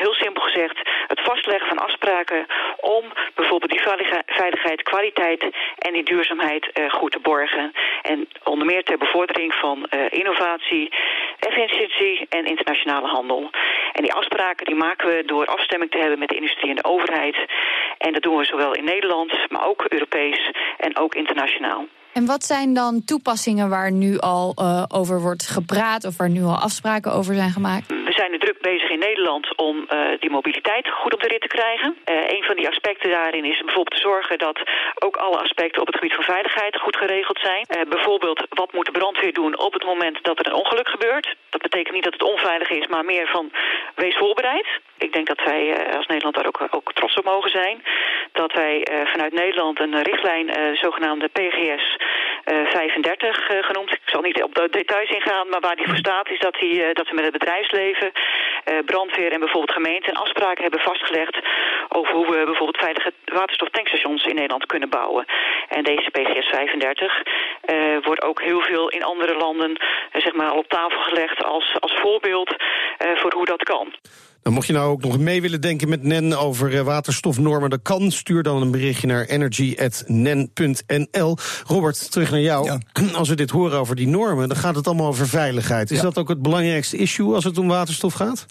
heel 0.00 0.14
simpel 0.14 0.42
gezegd 0.42 0.78
het 1.06 1.20
vastleggen 1.20 1.68
van 1.68 1.78
afspraken 1.78 2.46
om 2.76 3.04
bijvoorbeeld 3.34 3.70
die 3.70 3.86
veiligheid, 4.26 4.82
kwaliteit 4.82 5.42
en 5.78 5.92
die 5.92 6.04
duurzaamheid 6.04 6.70
goed 6.88 7.12
te 7.12 7.18
borgen. 7.18 7.72
En 8.02 8.28
onder 8.44 8.66
meer 8.66 8.82
ter 8.84 8.98
bevordering 8.98 9.54
van 9.54 9.86
innovatie, 10.08 10.92
efficiëntie 11.38 12.26
en 12.28 12.44
internationale 12.44 13.08
handel. 13.08 13.50
En 13.92 14.02
die 14.02 14.12
afspraken 14.12 14.66
die 14.66 14.74
maken 14.74 15.08
we 15.08 15.22
door 15.26 15.46
afstemming 15.46 15.90
te 15.90 15.98
hebben 15.98 16.18
met 16.18 16.28
de 16.28 16.36
industrie 16.36 16.70
en 16.70 16.76
de 16.76 16.84
overheid. 16.84 17.36
En 17.98 18.12
dat 18.12 18.22
doen 18.22 18.36
we 18.36 18.44
zowel 18.44 18.74
in 18.74 18.84
Nederland, 18.84 19.32
maar 19.50 19.66
ook 19.66 19.84
Europees 19.88 20.50
en 20.78 20.96
ook 20.96 21.14
internationaal. 21.14 21.86
En 22.12 22.26
wat 22.26 22.44
zijn 22.44 22.74
dan 22.74 23.04
toepassingen 23.04 23.68
waar 23.68 23.92
nu 23.92 24.18
al 24.18 24.54
uh, 24.58 24.84
over 24.88 25.20
wordt 25.20 25.46
gepraat 25.46 26.04
of 26.04 26.16
waar 26.16 26.30
nu 26.30 26.42
al 26.42 26.58
afspraken 26.58 27.12
over 27.12 27.34
zijn 27.34 27.50
gemaakt? 27.50 28.03
Zijn 28.24 28.36
nu 28.36 28.46
druk 28.46 28.60
bezig 28.60 28.90
in 28.90 28.98
Nederland 28.98 29.56
om 29.56 29.76
uh, 29.76 30.00
die 30.20 30.30
mobiliteit 30.30 30.88
goed 30.88 31.14
op 31.14 31.20
de 31.20 31.28
rit 31.28 31.40
te 31.40 31.56
krijgen. 31.56 31.96
Uh, 32.04 32.28
een 32.36 32.42
van 32.42 32.56
die 32.56 32.68
aspecten 32.68 33.10
daarin 33.10 33.44
is 33.44 33.58
bijvoorbeeld 33.58 33.96
te 33.96 34.08
zorgen 34.08 34.38
dat 34.38 34.60
ook 34.94 35.16
alle 35.16 35.38
aspecten 35.38 35.80
op 35.80 35.86
het 35.86 35.96
gebied 35.96 36.14
van 36.14 36.24
veiligheid 36.24 36.80
goed 36.80 36.96
geregeld 36.96 37.38
zijn. 37.38 37.66
bijvoorbeeld, 37.88 38.46
wat 38.48 38.72
moet 38.72 38.86
de 38.86 38.98
brandweer 38.98 39.32
doen 39.32 39.58
op 39.58 39.72
het 39.72 39.84
moment 39.84 40.18
dat 40.22 40.38
er 40.38 40.46
een 40.46 40.62
ongeluk 40.62 40.88
gebeurt? 40.88 41.36
Dat 41.50 41.62
betekent 41.62 41.94
niet 41.94 42.04
dat 42.04 42.12
het 42.12 42.22
onveilig 42.22 42.70
is, 42.70 42.86
maar 42.86 43.04
meer 43.04 43.26
van 43.26 43.52
wees 43.94 44.16
voorbereid. 44.16 44.66
Ik 44.98 45.12
denk 45.12 45.26
dat 45.26 45.44
wij 45.44 45.86
als 45.96 46.06
Nederland 46.06 46.34
daar 46.34 46.46
ook, 46.46 46.60
ook 46.70 46.92
trots 46.92 47.14
op 47.14 47.24
mogen 47.24 47.50
zijn. 47.50 47.82
Dat 48.32 48.52
wij 48.52 48.86
vanuit 49.04 49.32
Nederland 49.32 49.80
een 49.80 50.02
richtlijn, 50.02 50.76
zogenaamde 50.76 51.28
PGS, 51.28 51.96
uh, 52.44 52.66
35 52.70 53.50
uh, 53.50 53.62
genoemd. 53.62 53.92
Ik 53.92 54.00
zal 54.04 54.20
niet 54.20 54.42
op 54.42 54.54
de 54.54 54.68
details 54.70 55.10
ingaan, 55.10 55.48
maar 55.48 55.60
waar 55.60 55.76
die 55.76 55.86
voor 55.86 55.96
staat 55.96 56.28
is 56.30 56.38
dat, 56.38 56.54
die, 56.54 56.92
dat 56.92 57.08
we 57.08 57.14
met 57.14 57.24
het 57.24 57.38
bedrijfsleven, 57.38 58.12
brandweer 58.84 59.32
en 59.32 59.40
bijvoorbeeld 59.40 59.78
gemeenten 59.78 60.14
afspraken 60.14 60.62
hebben 60.62 60.80
vastgelegd 60.80 61.38
over 61.88 62.14
hoe 62.14 62.26
we 62.26 62.44
bijvoorbeeld 62.44 62.76
veilige 62.76 63.12
waterstoftankstations 63.24 64.24
in 64.24 64.34
Nederland 64.34 64.66
kunnen 64.66 64.88
bouwen. 64.88 65.24
En 65.68 65.84
deze 65.84 66.10
PCS 66.10 66.48
35 66.48 67.22
wordt 68.02 68.22
ook 68.22 68.42
heel 68.42 68.60
veel 68.60 68.88
in 68.88 69.02
andere 69.02 69.34
landen 69.34 69.76
zeg 70.12 70.32
maar, 70.32 70.52
op 70.52 70.68
tafel 70.68 71.00
gelegd 71.00 71.44
als, 71.44 71.76
als 71.80 71.94
voorbeeld 72.00 72.54
voor 73.14 73.32
hoe 73.32 73.46
dat 73.46 73.62
kan. 73.62 73.94
Dan 74.44 74.52
mocht 74.52 74.66
je 74.66 74.72
nou 74.72 74.90
ook 74.90 75.02
nog 75.02 75.18
mee 75.18 75.40
willen 75.40 75.60
denken 75.60 75.88
met 75.88 76.02
NEN 76.02 76.36
over 76.36 76.78
eh, 76.78 76.80
waterstofnormen, 76.80 77.70
dat 77.70 77.82
kan. 77.82 78.10
Stuur 78.10 78.42
dan 78.42 78.62
een 78.62 78.70
berichtje 78.70 79.06
naar 79.06 79.24
energy.nen.nl. 79.24 81.36
Robert, 81.66 82.10
terug 82.10 82.30
naar 82.30 82.40
jou. 82.40 82.64
Ja. 82.64 82.78
Als 83.18 83.28
we 83.28 83.34
dit 83.34 83.50
horen 83.50 83.78
over 83.78 83.96
die 83.96 84.08
normen, 84.08 84.48
dan 84.48 84.56
gaat 84.56 84.74
het 84.74 84.86
allemaal 84.86 85.06
over 85.06 85.28
veiligheid. 85.28 85.90
Is 85.90 85.96
ja. 85.96 86.02
dat 86.02 86.18
ook 86.18 86.28
het 86.28 86.42
belangrijkste 86.42 86.96
issue 86.96 87.34
als 87.34 87.44
het 87.44 87.58
om 87.58 87.68
waterstof 87.68 88.14
gaat? 88.14 88.46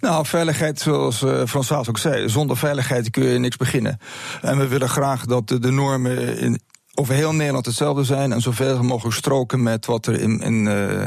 Nou, 0.00 0.26
veiligheid, 0.26 0.80
zoals 0.80 1.22
uh, 1.22 1.46
Frans 1.46 1.88
ook 1.88 1.98
zei, 1.98 2.28
zonder 2.28 2.56
veiligheid 2.56 3.10
kun 3.10 3.24
je 3.24 3.38
niks 3.38 3.56
beginnen. 3.56 3.98
En 4.40 4.58
we 4.58 4.68
willen 4.68 4.88
graag 4.88 5.24
dat 5.24 5.48
de, 5.48 5.58
de 5.58 5.70
normen 5.70 6.38
in, 6.38 6.60
over 6.94 7.14
heel 7.14 7.32
Nederland 7.32 7.66
hetzelfde 7.66 8.04
zijn 8.04 8.32
en 8.32 8.40
zoveel 8.40 8.82
mogelijk 8.82 9.16
stroken 9.16 9.62
met 9.62 9.86
wat 9.86 10.06
er 10.06 10.20
in, 10.20 10.40
in, 10.40 10.66
uh, 10.66 11.02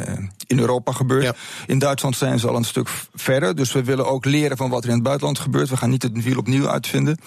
in 0.47 0.59
Europa 0.59 0.91
gebeurt. 0.91 1.23
Ja. 1.23 1.35
In 1.65 1.79
Duitsland 1.79 2.17
zijn 2.17 2.39
ze 2.39 2.47
al 2.47 2.55
een 2.55 2.63
stuk 2.63 2.89
verder, 3.13 3.55
dus 3.55 3.71
we 3.71 3.83
willen 3.83 4.07
ook 4.07 4.25
leren 4.25 4.57
van 4.57 4.69
wat 4.69 4.83
er 4.83 4.89
in 4.89 4.95
het 4.95 5.03
buitenland 5.03 5.39
gebeurt. 5.39 5.69
We 5.69 5.77
gaan 5.77 5.89
niet 5.89 6.03
het 6.03 6.23
wiel 6.23 6.37
opnieuw 6.37 6.69
uitvinden. 6.69 7.17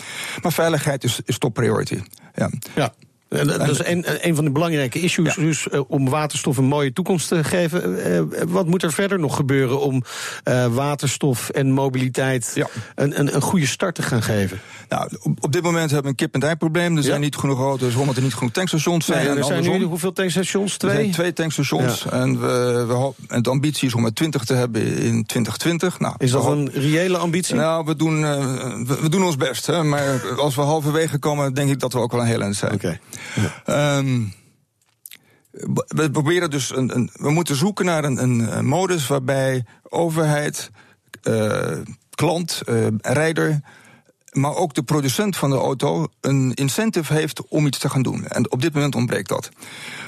Maar 0.42 0.52
veiligheid 0.52 1.04
is, 1.04 1.20
is 1.24 1.38
top 1.38 1.54
priority. 1.54 2.02
Ja. 2.34 2.50
ja. 2.74 2.92
Dat 3.28 3.68
is 3.68 3.84
een, 3.84 4.04
een 4.26 4.34
van 4.34 4.44
de 4.44 4.50
belangrijke 4.50 5.00
issues, 5.00 5.34
ja. 5.34 5.42
dus 5.42 5.66
uh, 5.72 5.80
om 5.88 6.08
waterstof 6.08 6.56
een 6.56 6.64
mooie 6.64 6.92
toekomst 6.92 7.28
te 7.28 7.44
geven. 7.44 8.10
Uh, 8.12 8.42
wat 8.48 8.66
moet 8.66 8.82
er 8.82 8.92
verder 8.92 9.18
nog 9.18 9.36
gebeuren 9.36 9.80
om 9.80 10.02
uh, 10.44 10.66
waterstof 10.66 11.48
en 11.48 11.72
mobiliteit 11.72 12.50
ja. 12.54 12.66
een, 12.94 13.20
een, 13.20 13.34
een, 13.34 13.40
goede 13.40 13.66
start 13.66 13.94
te 13.94 14.02
gaan 14.02 14.22
geven? 14.22 14.60
Nou, 14.88 15.10
op, 15.22 15.44
op 15.44 15.52
dit 15.52 15.62
moment 15.62 15.90
hebben 15.90 16.02
we 16.02 16.08
een 16.08 16.14
kip-en-ei 16.14 16.56
probleem. 16.56 16.96
Er 16.96 17.02
zijn 17.02 17.20
niet 17.20 17.36
genoeg 17.36 17.58
auto's 17.58 17.94
omdat 17.94 18.16
er 18.16 18.22
niet 18.22 18.34
genoeg 18.34 18.52
tankstations 18.52 19.06
zijn. 19.06 19.26
Nee, 19.26 19.36
er 19.36 19.44
zijn 19.44 19.62
nu 19.62 19.84
hoeveel 19.84 20.12
tankstations? 20.12 20.76
Twee? 20.76 20.90
Er 20.90 20.98
zijn 20.98 21.12
twee 21.12 21.32
tankstations. 21.32 22.06
En, 22.06 22.40
we, 22.40 22.84
we, 22.88 23.12
en 23.28 23.42
de 23.42 23.50
ambitie 23.50 23.88
is 23.88 23.94
om 23.94 24.04
er 24.04 24.14
20 24.14 24.44
te 24.44 24.54
hebben 24.54 24.82
in 24.82 25.24
2020. 25.26 25.98
Nou, 25.98 26.14
is 26.18 26.30
dat 26.30 26.44
een 26.44 26.70
reële 26.72 27.16
ambitie? 27.16 27.54
Nou, 27.54 27.84
we 27.84 27.96
doen, 27.96 28.20
we, 28.86 28.98
we, 29.00 29.08
doen 29.08 29.24
ons 29.24 29.36
best. 29.36 29.66
Hè, 29.66 29.82
maar 29.82 30.36
als 30.36 30.54
we 30.54 30.60
halverwege 30.60 31.18
komen, 31.18 31.54
denk 31.54 31.70
ik 31.70 31.80
dat 31.80 31.92
we 31.92 31.98
ook 31.98 32.12
wel 32.12 32.20
een 32.20 32.26
heel 32.26 32.40
eind 32.40 32.56
zijn. 32.56 32.72
Okay. 32.72 33.00
Um, 33.66 34.32
we 35.88 36.10
proberen 36.10 36.50
dus 36.50 36.76
een, 36.76 36.96
een, 36.96 37.10
we 37.12 37.30
moeten 37.30 37.56
zoeken 37.56 37.84
naar 37.84 38.04
een, 38.04 38.22
een 38.22 38.66
modus 38.66 39.06
waarbij 39.06 39.64
overheid, 39.82 40.70
uh, 41.22 41.78
klant, 42.10 42.62
uh, 42.68 42.86
rijder 43.00 43.60
maar 44.40 44.54
ook 44.54 44.74
de 44.74 44.82
producent 44.82 45.36
van 45.36 45.50
de 45.50 45.56
auto 45.56 46.06
een 46.20 46.54
incentive 46.54 47.14
heeft 47.14 47.48
om 47.48 47.66
iets 47.66 47.78
te 47.78 47.88
gaan 47.88 48.02
doen. 48.02 48.26
En 48.26 48.50
op 48.50 48.62
dit 48.62 48.74
moment 48.74 48.94
ontbreekt 48.94 49.28
dat. 49.28 49.48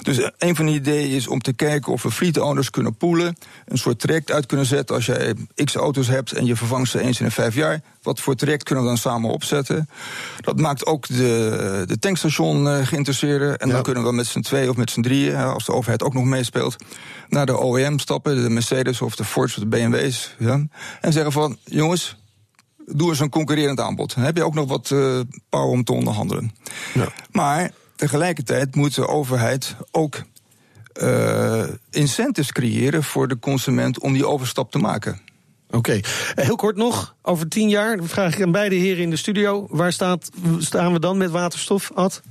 Dus 0.02 0.30
een 0.38 0.56
van 0.56 0.66
de 0.66 0.72
ideeën 0.72 1.10
is 1.10 1.28
om 1.28 1.40
te 1.40 1.52
kijken 1.52 1.92
of 1.92 2.02
we 2.02 2.10
fleet 2.10 2.38
owners 2.38 2.70
kunnen 2.70 2.96
poelen. 2.96 3.36
Een 3.66 3.78
soort 3.78 3.98
traject 3.98 4.30
uit 4.30 4.46
kunnen 4.46 4.66
zetten. 4.66 4.96
Als 4.96 5.06
jij 5.06 5.34
x 5.64 5.74
auto's 5.74 6.08
hebt 6.08 6.32
en 6.32 6.44
je 6.44 6.56
vervangt 6.56 6.90
ze 6.90 7.00
eens 7.00 7.20
in 7.20 7.26
de 7.26 7.32
vijf 7.32 7.54
jaar. 7.54 7.80
Wat 8.02 8.20
voor 8.20 8.34
traject 8.34 8.62
kunnen 8.62 8.84
we 8.84 8.90
dan 8.90 8.98
samen 8.98 9.30
opzetten? 9.30 9.88
Dat 10.40 10.60
maakt 10.60 10.86
ook 10.86 11.06
de, 11.08 11.84
de 11.86 11.98
tankstation 11.98 12.66
uh, 12.66 12.86
geïnteresseerder. 12.86 13.56
En 13.56 13.68
ja. 13.68 13.74
dan 13.74 13.82
kunnen 13.82 14.04
we 14.04 14.12
met 14.12 14.26
z'n 14.26 14.40
twee 14.40 14.70
of 14.70 14.76
met 14.76 14.90
z'n 14.90 15.00
drieën, 15.00 15.36
als 15.36 15.64
de 15.64 15.72
overheid 15.72 16.02
ook 16.02 16.14
nog 16.14 16.24
meespeelt, 16.24 16.76
naar 17.28 17.46
de 17.46 17.64
OEM 17.64 17.98
stappen, 17.98 18.42
de 18.42 18.50
Mercedes 18.50 19.00
of 19.00 19.16
de 19.16 19.24
Ford 19.24 19.48
of 19.48 19.54
de 19.54 19.66
BMW's. 19.66 20.34
Ja, 20.38 20.66
en 21.00 21.12
zeggen 21.12 21.32
van, 21.32 21.56
jongens, 21.64 22.16
doe 22.92 23.08
eens 23.08 23.20
een 23.20 23.30
concurrerend 23.30 23.80
aanbod. 23.80 24.14
Dan 24.14 24.24
heb 24.24 24.36
je 24.36 24.44
ook 24.44 24.54
nog 24.54 24.68
wat 24.68 24.90
uh, 24.90 25.20
power 25.48 25.68
om 25.68 25.84
te 25.84 25.92
onderhandelen. 25.92 26.54
Ja. 26.94 27.08
Maar 27.30 27.70
tegelijkertijd 27.96 28.74
moet 28.74 28.94
de 28.94 29.06
overheid 29.06 29.76
ook 29.90 30.22
uh, 31.02 31.64
incentives 31.90 32.52
creëren 32.52 33.02
voor 33.02 33.28
de 33.28 33.38
consument 33.38 34.00
om 34.00 34.12
die 34.12 34.26
overstap 34.26 34.70
te 34.70 34.78
maken. 34.78 35.20
Oké, 35.70 36.00
heel 36.34 36.56
kort 36.56 36.76
nog, 36.76 37.14
over 37.22 37.48
tien 37.48 37.68
jaar 37.68 37.98
vraag 38.02 38.34
ik 38.34 38.42
aan 38.42 38.52
beide 38.52 38.74
heren 38.74 39.02
in 39.02 39.10
de 39.10 39.16
studio. 39.16 39.66
Waar 39.70 39.92
staat, 39.92 40.30
staan 40.58 40.92
we 40.92 41.00
dan 41.00 41.16
met 41.16 41.30
waterstof, 41.30 41.90
Ad? 41.94 42.22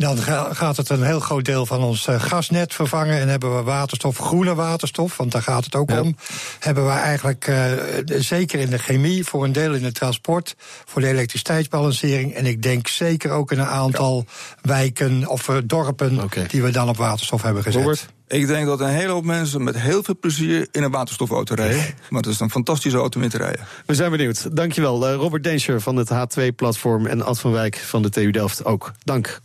Dan 0.00 0.18
gaat 0.54 0.76
het 0.76 0.88
een 0.88 1.02
heel 1.02 1.20
groot 1.20 1.44
deel 1.44 1.66
van 1.66 1.82
ons 1.82 2.06
eh, 2.06 2.20
gasnet 2.20 2.74
vervangen. 2.74 3.20
En 3.20 3.28
hebben 3.28 3.56
we 3.56 3.62
waterstof, 3.62 4.18
groene 4.18 4.54
waterstof, 4.54 5.16
want 5.16 5.32
daar 5.32 5.42
gaat 5.42 5.64
het 5.64 5.74
ook 5.74 5.90
om. 5.90 6.16
Hebben 6.58 6.84
we 6.84 6.90
eigenlijk, 6.90 7.46
uh, 7.46 7.72
zeker 8.04 8.60
in 8.60 8.70
de 8.70 8.78
chemie, 8.78 9.24
voor 9.24 9.44
een 9.44 9.52
deel 9.52 9.74
in 9.74 9.84
het 9.84 9.94
transport, 9.94 10.56
voor 10.84 11.00
de 11.00 11.08
elektriciteitsbalancering. 11.08 12.34
En 12.34 12.46
ik 12.46 12.62
denk 12.62 12.88
zeker 12.88 13.30
ook 13.30 13.52
in 13.52 13.58
een 13.58 13.66
aantal 13.66 14.24
wijken 14.62 15.26
of 15.26 15.48
uh, 15.48 15.56
dorpen 15.64 16.28
die 16.48 16.62
we 16.62 16.70
dan 16.70 16.88
op 16.88 16.96
waterstof 16.96 17.42
hebben 17.42 17.62
gezet. 17.62 17.82
Robert? 17.82 18.08
Ik 18.30 18.46
denk 18.46 18.66
dat 18.66 18.80
een 18.80 18.88
hele 18.88 19.12
hoop 19.12 19.24
mensen 19.24 19.64
met 19.64 19.80
heel 19.80 20.02
veel 20.02 20.16
plezier 20.20 20.68
in 20.70 20.82
een 20.82 20.90
waterstofauto 20.90 21.54
rijden. 21.54 21.94
Maar 22.10 22.20
het 22.20 22.30
is 22.30 22.40
een 22.40 22.50
fantastische 22.50 22.98
auto 22.98 23.18
om 23.18 23.24
in 23.24 23.30
te 23.30 23.36
rijden. 23.36 23.66
We 23.86 23.94
zijn 23.94 24.10
benieuwd. 24.10 24.56
Dankjewel. 24.56 25.08
Uh, 25.08 25.14
Robert 25.14 25.44
Denscher 25.44 25.80
van 25.80 25.96
het 25.96 26.10
H2-platform 26.12 27.06
en 27.06 27.22
Ad 27.22 27.40
van 27.40 27.52
Wijk 27.52 27.76
van 27.76 28.02
de 28.02 28.10
TU 28.10 28.30
Delft 28.30 28.64
ook. 28.64 28.92
Dank. 29.04 29.40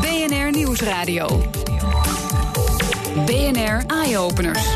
BNR 0.00 0.50
Nieuwsradio. 0.50 1.50
BNR 3.26 3.82
Eye 3.86 4.18
Openers. 4.18 4.66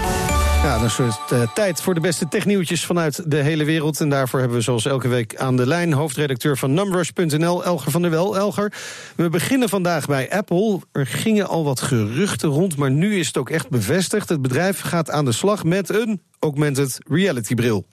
Ja, 0.63 0.85
is 0.85 0.97
het 0.97 1.33
uh, 1.33 1.53
tijd 1.55 1.83
voor 1.83 1.95
de 1.95 2.01
beste 2.01 2.29
technieuwtjes 2.29 2.85
vanuit 2.85 3.31
de 3.31 3.37
hele 3.37 3.65
wereld. 3.65 4.01
En 4.01 4.09
daarvoor 4.09 4.39
hebben 4.39 4.59
we 4.59 4.65
zoals 4.65 4.87
elke 4.87 5.09
week 5.09 5.37
aan 5.37 5.57
de 5.57 5.67
lijn 5.67 5.93
hoofdredacteur 5.93 6.57
van 6.59 6.75
Numrush.nl, 6.75 7.65
Elger 7.65 7.91
van 7.91 8.03
der 8.03 8.11
Wel. 8.11 8.37
Elger, 8.37 8.73
we 9.17 9.29
beginnen 9.29 9.69
vandaag 9.69 10.07
bij 10.07 10.31
Apple. 10.31 10.81
Er 10.93 11.07
gingen 11.07 11.49
al 11.49 11.65
wat 11.65 11.81
geruchten 11.81 12.49
rond, 12.49 12.77
maar 12.77 12.91
nu 12.91 13.19
is 13.19 13.27
het 13.27 13.37
ook 13.37 13.51
echt 13.51 13.69
bevestigd. 13.69 14.29
Het 14.29 14.43
bedrijf 14.43 14.81
gaat 14.81 15.11
aan 15.11 15.25
de 15.25 15.33
slag 15.33 15.65
met 15.65 15.89
een 15.89 16.23
augmented 16.39 16.99
reality 17.09 17.55
bril. 17.55 17.87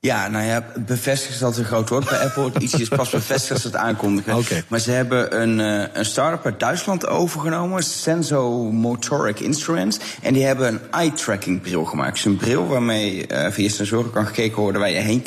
Ja, 0.00 0.28
nou 0.28 0.44
ja, 0.44 0.64
bevestigd 0.86 1.34
is 1.34 1.42
altijd 1.42 1.62
een 1.62 1.70
groot 1.70 1.88
woord 1.88 2.08
bij 2.08 2.18
Apple. 2.18 2.50
Iets 2.58 2.74
is 2.74 2.88
pas 2.88 3.10
bevestigd 3.10 3.52
als 3.52 3.64
het 3.64 3.76
aankondigen. 3.76 4.36
Okay. 4.36 4.62
Maar 4.68 4.80
ze 4.80 4.90
hebben 4.90 5.40
een, 5.40 5.58
uh, 5.58 5.84
een 5.92 6.04
start-up 6.04 6.44
uit 6.44 6.60
Duitsland 6.60 7.06
overgenomen, 7.06 7.82
Senso 7.82 8.62
Motoric 8.72 9.40
Instruments. 9.40 9.98
En 10.22 10.32
die 10.32 10.44
hebben 10.44 10.68
een 10.68 10.80
eye-tracking 10.90 11.60
bril 11.60 11.84
gemaakt. 11.84 12.14
Dus 12.14 12.24
een 12.24 12.36
bril 12.36 12.66
waarmee 12.66 13.26
uh, 13.32 13.50
via 13.50 13.68
sensoren 13.68 14.10
kan 14.10 14.26
gekeken 14.26 14.62
worden 14.62 14.80
waar 14.80 14.90
je 14.90 14.96
heen 14.96 15.22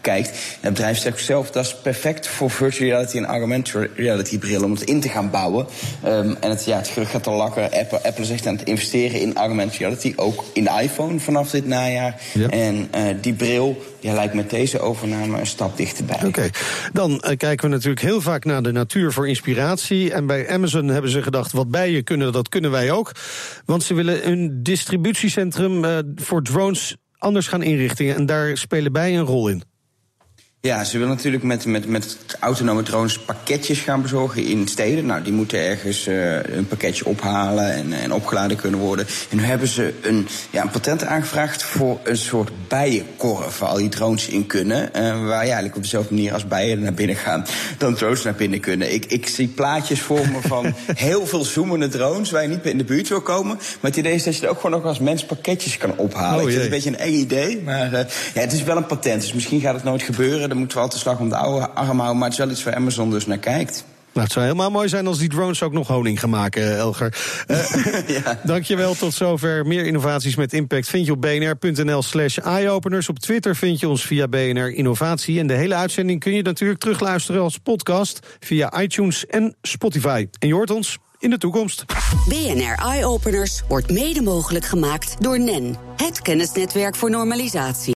kijkt. 0.00 0.28
En 0.28 0.36
het 0.60 0.72
bedrijf 0.72 0.98
zegt 0.98 1.24
zelf, 1.24 1.50
dat 1.50 1.64
is 1.64 1.76
perfect 1.76 2.26
voor 2.26 2.50
virtual 2.50 2.88
reality 2.88 3.16
en 3.16 3.26
augmented 3.26 3.90
reality 3.94 4.38
brillen 4.38 4.64
om 4.64 4.72
het 4.72 4.82
in 4.82 5.00
te 5.00 5.08
gaan 5.08 5.30
bouwen. 5.30 5.66
Um, 6.04 6.36
en 6.40 6.50
het, 6.50 6.64
ja, 6.64 6.76
het 6.76 6.88
gerucht 6.88 7.10
gaat 7.10 7.26
al 7.26 7.36
lakker. 7.36 7.62
Apple, 7.62 8.02
Apple 8.02 8.24
is 8.24 8.30
echt 8.30 8.46
aan 8.46 8.56
het 8.56 8.68
investeren 8.68 9.20
in 9.20 9.36
augmented 9.36 9.78
reality, 9.78 10.12
ook 10.16 10.44
in 10.52 10.64
de 10.64 10.80
iPhone 10.82 11.20
vanaf 11.20 11.50
dit 11.50 11.66
najaar. 11.66 12.20
Ja. 12.32 12.48
En 12.48 12.88
uh, 12.96 13.02
die 13.20 13.32
bril 13.32 13.82
ja, 14.00 14.14
lijkt 14.16 14.34
met 14.34 14.50
deze 14.50 14.78
overname 14.78 15.38
een 15.38 15.46
stap 15.46 15.76
dichterbij. 15.76 16.20
Oké, 16.24 16.50
dan 16.92 17.10
uh, 17.10 17.18
kijken 17.18 17.68
we 17.68 17.74
natuurlijk 17.74 18.00
heel 18.00 18.20
vaak 18.20 18.44
naar 18.44 18.62
de 18.62 18.72
natuur 18.72 19.12
voor 19.12 19.28
inspiratie. 19.28 20.12
En 20.12 20.26
bij 20.26 20.48
Amazon 20.48 20.88
hebben 20.88 21.10
ze 21.10 21.22
gedacht, 21.22 21.52
wat 21.52 21.70
bijen 21.70 22.04
kunnen, 22.04 22.32
dat 22.32 22.48
kunnen 22.48 22.70
wij 22.70 22.90
ook. 22.90 23.12
Want 23.64 23.82
ze 23.82 23.94
willen 23.94 24.28
een 24.28 24.62
distributiecentrum 24.62 25.84
uh, 25.84 25.98
voor 26.14 26.42
drones 26.42 26.96
anders 27.18 27.48
gaan 27.48 27.62
inrichten. 27.62 28.14
En 28.14 28.26
daar 28.26 28.56
spelen 28.56 28.92
bijen 28.92 29.18
een 29.18 29.26
rol 29.26 29.48
in. 29.48 29.62
Ja, 30.66 30.84
ze 30.84 30.98
willen 30.98 31.14
natuurlijk 31.14 31.42
met, 31.42 31.64
met, 31.64 31.88
met 31.88 32.16
autonome 32.40 32.82
drones 32.82 33.18
pakketjes 33.18 33.78
gaan 33.78 34.02
bezorgen 34.02 34.44
in 34.44 34.68
steden. 34.68 35.06
Nou, 35.06 35.22
die 35.22 35.32
moeten 35.32 35.58
ergens 35.58 36.08
uh, 36.08 36.42
een 36.42 36.66
pakketje 36.68 37.04
ophalen 37.04 37.72
en, 37.72 37.92
en 37.92 38.12
opgeladen 38.12 38.56
kunnen 38.56 38.80
worden. 38.80 39.06
En 39.30 39.36
nu 39.36 39.42
hebben 39.42 39.68
ze 39.68 39.92
een, 40.02 40.28
ja, 40.50 40.62
een 40.62 40.70
patent 40.70 41.04
aangevraagd 41.04 41.62
voor 41.62 42.00
een 42.04 42.16
soort 42.16 42.50
bijenkorf 42.68 43.58
waar 43.58 43.68
al 43.68 43.76
die 43.76 43.88
drones 43.88 44.28
in 44.28 44.46
kunnen. 44.46 44.90
Uh, 44.96 45.26
waar 45.26 45.40
je 45.40 45.46
eigenlijk 45.46 45.76
op 45.76 45.82
dezelfde 45.82 46.14
manier 46.14 46.32
als 46.32 46.46
bijen 46.46 46.80
naar 46.80 46.94
binnen 46.94 47.16
gaan, 47.16 47.46
dan 47.78 47.94
drones 47.94 48.22
naar 48.22 48.34
binnen 48.34 48.60
kunnen. 48.60 48.94
Ik, 48.94 49.04
ik 49.04 49.28
zie 49.28 49.48
plaatjes 49.48 50.00
voor 50.00 50.28
me 50.28 50.48
van 50.48 50.74
heel 50.94 51.26
veel 51.26 51.44
zoemende 51.44 51.88
drones 51.88 52.30
waar 52.30 52.42
je 52.42 52.48
niet 52.48 52.62
meer 52.62 52.72
in 52.72 52.78
de 52.78 52.84
buurt 52.84 53.08
wil 53.08 53.20
komen. 53.20 53.56
Maar 53.56 53.90
het 53.90 53.96
idee 53.96 54.14
is 54.14 54.24
dat 54.24 54.36
je 54.36 54.42
er 54.42 54.50
ook 54.50 54.60
gewoon 54.60 54.76
nog 54.80 54.84
als 54.88 54.98
mens 54.98 55.24
pakketjes 55.24 55.76
kan 55.76 55.96
ophalen. 55.96 56.34
Oh, 56.34 56.42
ik 56.42 56.48
vind 56.48 56.54
het 56.54 56.64
een 56.64 56.70
beetje 56.70 56.90
een 56.90 57.12
eng 57.12 57.20
idee, 57.20 57.62
maar 57.62 57.92
uh, 57.92 58.00
ja, 58.34 58.40
het 58.40 58.52
is 58.52 58.62
wel 58.62 58.76
een 58.76 58.86
patent. 58.86 59.20
Dus 59.20 59.32
misschien 59.32 59.60
gaat 59.60 59.74
het 59.74 59.84
nooit 59.84 60.02
gebeuren 60.02 60.55
dan 60.56 60.64
moeten 60.64 60.76
we 60.76 60.82
altijd 60.82 61.02
slag 61.02 61.18
om 61.18 61.28
de 61.28 61.36
oude 61.36 61.70
arm 61.70 61.98
houden. 61.98 62.18
Maar 62.18 62.28
het 62.28 62.38
is 62.38 62.44
wel 62.44 62.50
iets 62.50 62.64
waar 62.64 62.74
Amazon 62.74 63.10
dus 63.10 63.26
naar 63.26 63.38
kijkt. 63.38 63.84
Nou, 64.12 64.28
het 64.28 64.32
zou 64.32 64.46
helemaal 64.46 64.70
mooi 64.70 64.88
zijn 64.88 65.06
als 65.06 65.18
die 65.18 65.28
drones 65.28 65.62
ook 65.62 65.72
nog 65.72 65.88
honing 65.88 66.20
gaan 66.20 66.30
maken, 66.30 66.76
Elger. 66.76 67.16
Uh, 67.46 68.08
ja. 68.24 68.38
Dankjewel, 68.44 68.94
tot 68.94 69.14
zover. 69.14 69.66
Meer 69.66 69.86
innovaties 69.86 70.36
met 70.36 70.52
impact 70.52 70.88
vind 70.88 71.06
je 71.06 71.12
op 71.12 71.20
bnr.nl 71.20 72.02
slash 72.02 72.38
eyeopeners. 72.38 73.08
Op 73.08 73.18
Twitter 73.18 73.56
vind 73.56 73.80
je 73.80 73.88
ons 73.88 74.06
via 74.06 74.28
BNR 74.28 74.72
Innovatie. 74.72 75.38
En 75.38 75.46
de 75.46 75.54
hele 75.54 75.74
uitzending 75.74 76.20
kun 76.20 76.32
je 76.32 76.42
natuurlijk 76.42 76.80
terugluisteren 76.80 77.42
als 77.42 77.58
podcast... 77.58 78.36
via 78.40 78.80
iTunes 78.80 79.26
en 79.26 79.56
Spotify. 79.62 80.26
En 80.38 80.48
je 80.48 80.54
hoort 80.54 80.70
ons 80.70 80.98
in 81.18 81.30
de 81.30 81.38
toekomst. 81.38 81.84
BNR 82.28 82.74
Eye 82.74 83.06
Openers 83.06 83.62
wordt 83.68 83.90
mede 83.90 84.22
mogelijk 84.22 84.64
gemaakt 84.64 85.16
door 85.22 85.40
NEN, 85.40 85.76
het 85.96 86.22
kennisnetwerk 86.22 86.96
voor 86.96 87.10
normalisatie. 87.10 87.94